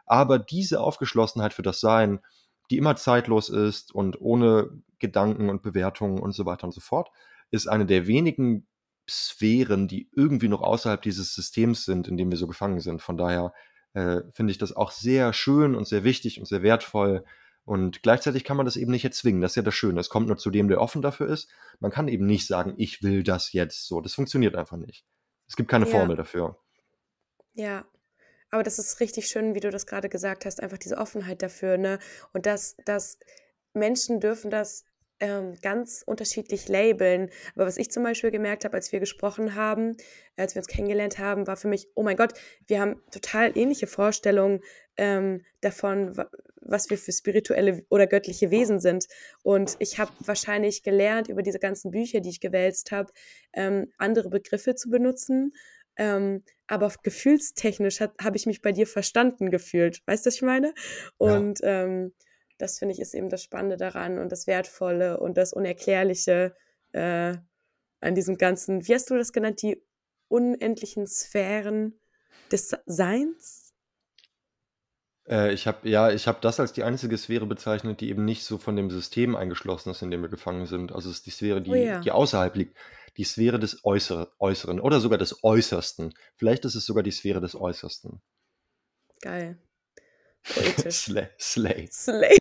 [0.05, 2.19] Aber diese Aufgeschlossenheit für das Sein,
[2.69, 7.09] die immer zeitlos ist und ohne Gedanken und Bewertungen und so weiter und so fort,
[7.49, 8.67] ist eine der wenigen
[9.09, 13.01] Sphären, die irgendwie noch außerhalb dieses Systems sind, in dem wir so gefangen sind.
[13.01, 13.53] Von daher
[13.93, 17.23] äh, finde ich das auch sehr schön und sehr wichtig und sehr wertvoll,
[17.69, 19.41] und gleichzeitig kann man das eben nicht erzwingen.
[19.41, 19.99] Das ist ja das Schöne.
[19.99, 21.51] Es kommt nur zu dem, der offen dafür ist.
[21.79, 24.01] Man kann eben nicht sagen, ich will das jetzt so.
[24.01, 25.05] Das funktioniert einfach nicht.
[25.47, 25.91] Es gibt keine Ja.
[25.91, 26.57] Formel dafür.
[27.53, 27.85] Ja,
[28.49, 31.77] aber das ist richtig schön, wie du das gerade gesagt hast, einfach diese Offenheit dafür,
[31.77, 31.99] ne?
[32.33, 33.19] Und dass, dass
[33.75, 34.83] Menschen dürfen das
[35.19, 37.29] ähm, ganz unterschiedlich labeln.
[37.55, 39.97] Aber was ich zum Beispiel gemerkt habe, als wir gesprochen haben,
[40.37, 42.33] als wir uns kennengelernt haben, war für mich, oh mein Gott,
[42.67, 44.61] wir haben total ähnliche Vorstellungen
[44.97, 46.17] ähm, davon,
[46.61, 49.07] was wir für spirituelle oder göttliche Wesen sind.
[49.43, 53.11] Und ich habe wahrscheinlich gelernt, über diese ganzen Bücher, die ich gewälzt habe,
[53.53, 55.53] ähm, andere Begriffe zu benutzen.
[55.97, 60.01] Ähm, aber gefühlstechnisch habe ich mich bei dir verstanden gefühlt.
[60.05, 60.73] Weißt du, was ich meine?
[61.17, 61.83] Und ja.
[61.83, 62.13] ähm,
[62.59, 66.55] das finde ich ist eben das Spannende daran und das Wertvolle und das Unerklärliche
[66.91, 67.37] äh,
[68.01, 69.83] an diesem ganzen, wie hast du das genannt, die
[70.27, 71.99] unendlichen Sphären
[72.51, 73.73] des Seins?
[75.27, 78.43] Äh, ich habe ja, ich habe das als die einzige Sphäre bezeichnet, die eben nicht
[78.43, 80.91] so von dem System eingeschlossen ist, in dem wir gefangen sind.
[80.91, 81.99] Also es ist die Sphäre, die, oh ja.
[82.01, 82.77] die außerhalb liegt.
[83.17, 86.13] Die Sphäre des Äußere, Äußeren oder sogar des Äußersten.
[86.35, 88.21] Vielleicht ist es sogar die Sphäre des Äußersten.
[89.21, 89.57] Geil.
[90.89, 91.27] Slay.
[91.39, 91.87] Slay.
[91.91, 92.37] Slay.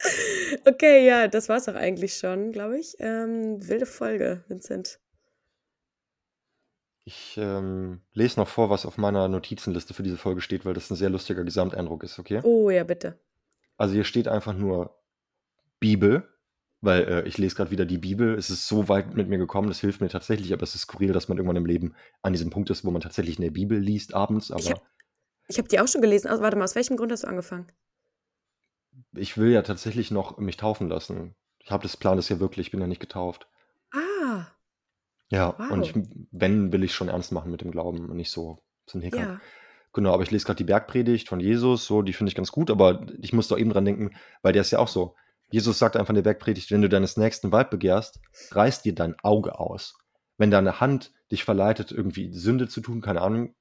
[0.66, 2.96] okay, ja, das war's auch eigentlich schon, glaube ich.
[2.98, 4.98] Ähm, wilde Folge, Vincent.
[7.04, 10.90] Ich ähm, lese noch vor, was auf meiner Notizenliste für diese Folge steht, weil das
[10.90, 12.40] ein sehr lustiger Gesamteindruck ist, okay?
[12.42, 13.16] Oh ja, bitte.
[13.76, 14.98] Also hier steht einfach nur
[15.78, 16.28] Bibel,
[16.80, 18.34] weil äh, ich lese gerade wieder die Bibel.
[18.34, 21.12] Es ist so weit mit mir gekommen, das hilft mir tatsächlich, aber es ist skurril,
[21.12, 24.12] dass man irgendwann im Leben an diesem Punkt ist, wo man tatsächlich eine Bibel liest
[24.12, 24.50] abends.
[24.50, 24.82] Aber ich habe
[25.48, 26.28] ich hab die auch schon gelesen.
[26.28, 27.70] Also, warte mal, aus welchem Grund hast du angefangen?
[29.14, 31.34] Ich will ja tatsächlich noch mich taufen lassen.
[31.58, 33.48] Ich habe das Plan, das ja wirklich, ich bin ja nicht getauft.
[33.92, 34.46] Ah.
[35.28, 35.70] Ja, wow.
[35.70, 35.94] und ich,
[36.30, 38.62] wenn, will ich schon ernst machen mit dem Glauben und nicht so,
[38.94, 39.28] ein Hickhack.
[39.28, 39.40] Ja.
[39.92, 42.70] Genau, aber ich lese gerade die Bergpredigt von Jesus, so, die finde ich ganz gut,
[42.70, 44.10] aber ich muss doch eben dran denken,
[44.42, 45.16] weil der ist ja auch so.
[45.50, 48.20] Jesus sagt einfach in der Bergpredigt, wenn du deines nächsten Weib begehrst,
[48.50, 49.96] reiß dir dein Auge aus.
[50.38, 53.54] Wenn deine Hand dich verleitet, irgendwie Sünde zu tun, keine Ahnung,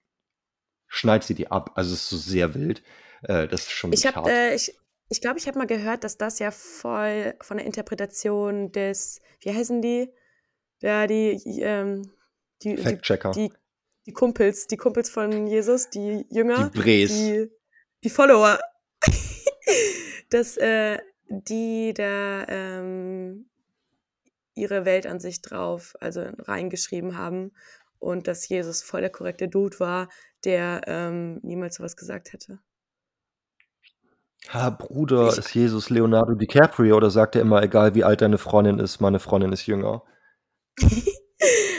[0.88, 1.72] schneid sie dir ab.
[1.76, 2.84] Also es ist so sehr wild.
[3.24, 4.76] Äh, das ist schon ich hab, äh, ich
[5.10, 9.54] ich glaube, ich habe mal gehört, dass das ja voll von der Interpretation des, wie
[9.54, 10.10] heißen die?
[10.80, 12.12] Ja, die, ähm,
[12.64, 13.32] die, Fact-Checker.
[13.32, 13.56] Die, die,
[14.08, 16.72] die, Kumpels, die Kumpels von Jesus, die Jünger.
[16.74, 17.12] Die Bres.
[17.12, 17.52] Die,
[18.04, 18.60] die Follower.
[20.30, 23.46] dass äh, die da ähm,
[24.56, 27.52] ihre Weltansicht drauf, also reingeschrieben haben
[28.00, 30.10] und dass Jesus voll der korrekte Dude war,
[30.44, 32.60] der ähm, niemals sowas gesagt hätte.
[34.50, 38.38] Ha, Bruder, ich, ist Jesus Leonardo DiCaprio oder sagt er immer, egal wie alt deine
[38.38, 40.04] Freundin ist, meine Freundin ist jünger?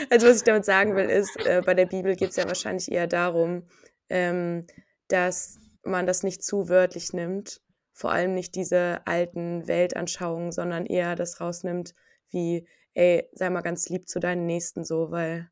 [0.09, 2.91] also was ich damit sagen will, ist, äh, bei der Bibel geht es ja wahrscheinlich
[2.91, 3.63] eher darum,
[4.09, 4.67] ähm,
[5.07, 7.61] dass man das nicht zu wörtlich nimmt
[7.97, 11.95] vor allem nicht diese alten Weltanschauungen, sondern eher das rausnimmt,
[12.29, 15.49] wie, ey, sei mal ganz lieb zu deinen Nächsten so, weil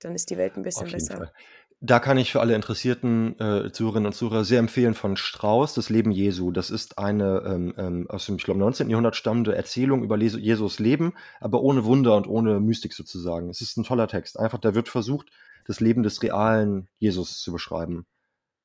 [0.00, 1.16] dann ist die Welt ein bisschen besser.
[1.16, 1.32] Fall.
[1.80, 5.90] Da kann ich für alle interessierten äh, Zuhörerinnen und Zuhörer sehr empfehlen von Strauß, das
[5.90, 6.50] Leben Jesu.
[6.50, 8.90] Das ist eine ähm, ähm, aus dem, ich glaube, 19.
[8.90, 13.48] Jahrhundert stammende Erzählung über Jesus Leben, aber ohne Wunder und ohne Mystik sozusagen.
[13.48, 14.40] Es ist ein toller Text.
[14.40, 15.30] Einfach, da wird versucht,
[15.66, 18.06] das Leben des realen Jesus zu beschreiben.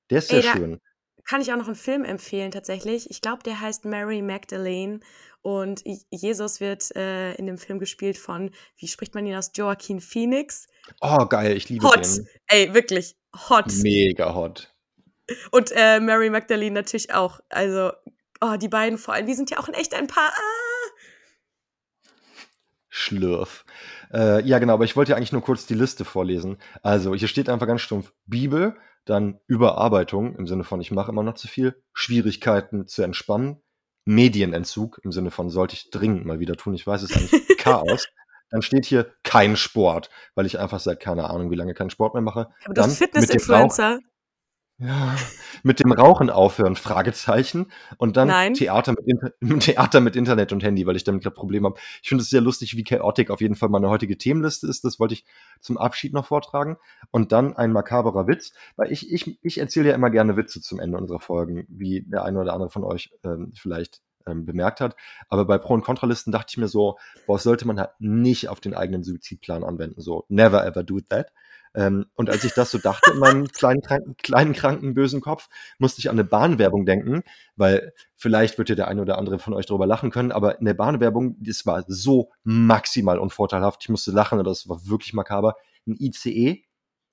[0.09, 0.79] Der ist sehr Ey, schön
[1.25, 3.09] kann ich auch noch einen Film empfehlen tatsächlich.
[3.09, 4.99] Ich glaube, der heißt Mary Magdalene
[5.41, 9.99] und Jesus wird äh, in dem Film gespielt von, wie spricht man ihn aus, Joaquin
[9.99, 10.67] Phoenix.
[11.01, 12.05] Oh, geil, ich liebe hot.
[12.05, 12.27] den.
[12.47, 13.15] Ey, wirklich
[13.49, 13.71] hot.
[13.81, 14.73] Mega hot.
[15.51, 17.39] Und äh, Mary Magdalene natürlich auch.
[17.49, 17.91] Also,
[18.41, 20.31] oh, die beiden vor allem, die sind ja auch in echt ein Paar.
[20.33, 20.53] Ah.
[22.89, 23.65] Schlürf.
[24.13, 26.57] Äh, ja, genau, aber ich wollte ja eigentlich nur kurz die Liste vorlesen.
[26.83, 31.23] Also, hier steht einfach ganz stumpf Bibel, dann Überarbeitung im Sinne von ich mache immer
[31.23, 33.61] noch zu viel, Schwierigkeiten zu entspannen,
[34.05, 38.07] Medienentzug im Sinne von sollte ich dringend mal wieder tun, ich weiß es eigentlich, Chaos.
[38.49, 42.13] Dann steht hier kein Sport, weil ich einfach seit keine Ahnung wie lange keinen Sport
[42.13, 42.49] mehr mache.
[42.65, 43.99] Aber bist Fitness-Influencer.
[44.83, 45.15] Ja,
[45.63, 47.71] mit dem Rauchen aufhören, Fragezeichen.
[47.97, 48.53] Und dann Nein.
[48.53, 51.79] Theater mit, Inter Theater mit Internet und Handy, weil ich damit gerade Probleme habe.
[52.01, 54.83] Ich finde es sehr lustig, wie chaotic auf jeden Fall meine heutige Themenliste ist.
[54.83, 55.25] Das wollte ich
[55.61, 56.77] zum Abschied noch vortragen.
[57.11, 60.79] Und dann ein makaberer Witz, weil ich, ich, ich erzähle ja immer gerne Witze zum
[60.79, 64.95] Ende unserer Folgen, wie der eine oder andere von euch ähm, vielleicht ähm, bemerkt hat.
[65.29, 68.59] Aber bei Pro- und Kontralisten dachte ich mir so, boah, sollte man halt nicht auf
[68.59, 70.01] den eigenen Suizidplan anwenden.
[70.01, 71.31] So, never ever do that.
[71.75, 75.49] Ähm, und als ich das so dachte in meinem kleinen, kranken, kleinen, kranken, bösen Kopf,
[75.79, 77.23] musste ich an eine Bahnwerbung denken,
[77.55, 80.65] weil vielleicht wird ja der eine oder andere von euch darüber lachen können, aber in
[80.65, 83.81] der Bahnwerbung, das war so maximal unvorteilhaft.
[83.81, 85.55] Ich musste lachen, aber das war wirklich makaber.
[85.87, 86.63] Ein ICE,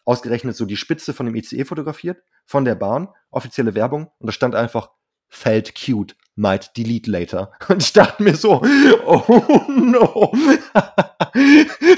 [0.04, 4.32] ausgerechnet so die Spitze von dem ICE fotografiert, von der Bahn, offizielle Werbung, und da
[4.32, 4.90] stand einfach
[5.28, 7.52] felt cute, might delete later.
[7.68, 8.60] Und ich dachte mir so,
[9.04, 10.32] oh no,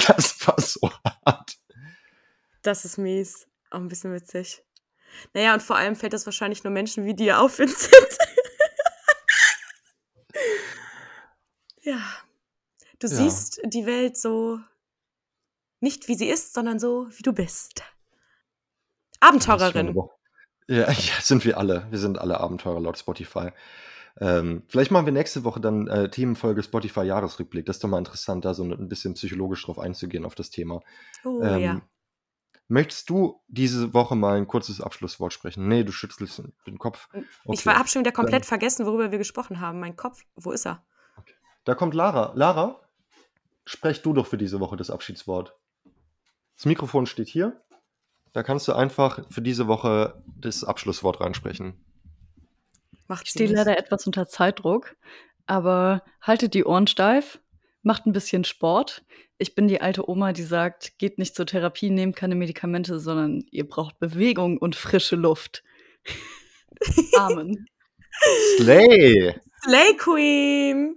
[0.06, 0.90] das war so
[1.24, 1.56] hart.
[2.62, 3.46] Das ist mies.
[3.70, 4.62] Auch ein bisschen witzig.
[5.34, 8.18] Naja, und vor allem fällt das wahrscheinlich nur Menschen wie dir auf, Vincent.
[11.82, 12.00] Ja.
[12.98, 13.14] Du Ja.
[13.14, 14.60] siehst die Welt so
[15.80, 17.82] nicht wie sie ist, sondern so wie du bist.
[19.20, 19.94] Abenteurerin.
[20.68, 21.86] Ja, ja, sind wir alle.
[21.90, 23.50] Wir sind alle Abenteurer laut Spotify.
[24.20, 27.64] Ähm, vielleicht machen wir nächste Woche dann äh, Themenfolge Spotify Jahresrückblick.
[27.66, 30.80] Das ist doch mal interessant, da so ein bisschen psychologisch drauf einzugehen auf das Thema.
[31.24, 31.82] Oh Ähm, ja.
[32.68, 35.66] möchtest du diese Woche mal ein kurzes Abschlusswort sprechen?
[35.66, 37.08] Nee, du schüttelst den Kopf.
[37.14, 37.66] Ich Okay.
[37.66, 39.80] war, hab schon wieder komplett Dann, vergessen, worüber wir gesprochen haben.
[39.80, 40.84] Mein Kopf, wo ist er?
[41.64, 42.32] da kommt Lara.
[42.34, 42.80] Lara,
[43.64, 45.56] sprech du doch für diese Woche das Abschiedswort.
[46.56, 47.60] Das Mikrofon steht hier.
[48.32, 51.84] Da kannst du einfach für diese Woche das Abschlusswort reinsprechen.
[53.12, 54.96] Macht Ich stehe leider etwas unter Zeitdruck,
[55.44, 57.40] aber haltet die Ohren steif,
[57.82, 59.04] macht ein bisschen Sport.
[59.36, 63.44] Ich bin die alte Oma, die sagt, geht nicht zur Therapie, nehmt keine Medikamente, sondern
[63.50, 65.62] ihr braucht Bewegung und frische Luft.
[67.18, 67.66] Amen.
[68.56, 69.38] Slay!
[69.62, 70.96] Slay Queen!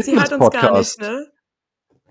[0.00, 1.26] Sie hört uns gar nicht, ne?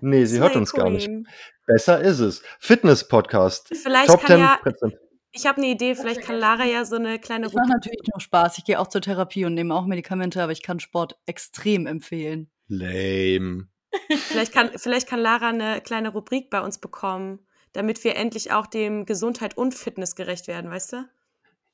[0.00, 1.06] Nee, sie hört Slay uns gar nicht.
[1.06, 1.26] Queen.
[1.66, 2.44] Besser ist es.
[2.60, 3.70] Fitness-Podcast.
[3.74, 4.94] Vielleicht Top kann 10 ja, Prozent.
[5.32, 8.20] Ich habe eine Idee, vielleicht kann Lara ja so eine kleine Ich mache natürlich nur
[8.20, 8.58] Spaß.
[8.58, 12.50] Ich gehe auch zur Therapie und nehme auch Medikamente, aber ich kann Sport extrem empfehlen.
[12.68, 13.68] Lame.
[14.08, 17.40] Vielleicht kann, vielleicht kann Lara eine kleine Rubrik bei uns bekommen,
[17.72, 21.08] damit wir endlich auch dem Gesundheit und Fitness gerecht werden, weißt du?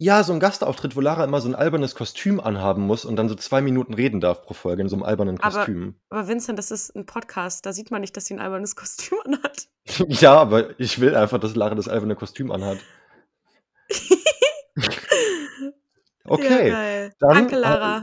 [0.00, 3.28] Ja, so ein Gastauftritt, wo Lara immer so ein albernes Kostüm anhaben muss und dann
[3.28, 5.96] so zwei Minuten reden darf pro Folge in so einem albernen Aber, Kostüm.
[6.09, 9.18] aber Vincent, das ist ein Podcast, da sieht man nicht, dass sie ein albernes Kostüm
[9.24, 9.68] anhat.
[10.09, 12.78] ja, aber ich will einfach, dass Lara das alberne Kostüm anhat.
[14.76, 14.88] Ja,
[16.29, 17.12] Okay, geil.
[17.18, 17.97] dann Danke, äh, Lara.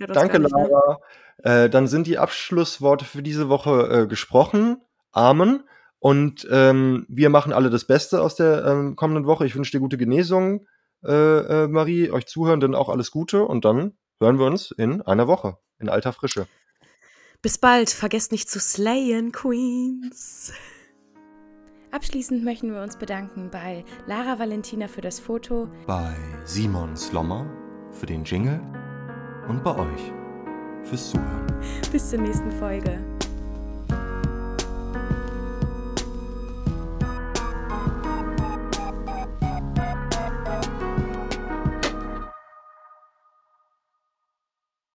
[0.00, 0.38] Uns danke?
[0.38, 0.98] Lara.
[1.38, 4.80] Äh, dann sind die Abschlussworte für diese Woche äh, gesprochen.
[5.12, 5.64] Amen.
[5.98, 9.46] Und ähm, wir machen alle das Beste aus der ähm, kommenden Woche.
[9.46, 10.66] Ich wünsche dir gute Genesung,
[11.04, 13.44] äh, äh, Marie, euch Zuhörenden auch alles Gute.
[13.44, 16.46] Und dann hören wir uns in einer Woche in alter Frische.
[17.40, 17.90] Bis bald.
[17.90, 20.52] Vergesst nicht zu slayen, Queens.
[21.92, 27.61] Abschließend möchten wir uns bedanken bei Lara Valentina für das Foto, Bei Simon Slommer
[28.02, 28.58] für den Jingle
[29.46, 30.12] und bei euch
[30.82, 31.46] fürs Zuhören.
[31.92, 32.98] bis zur nächsten Folge.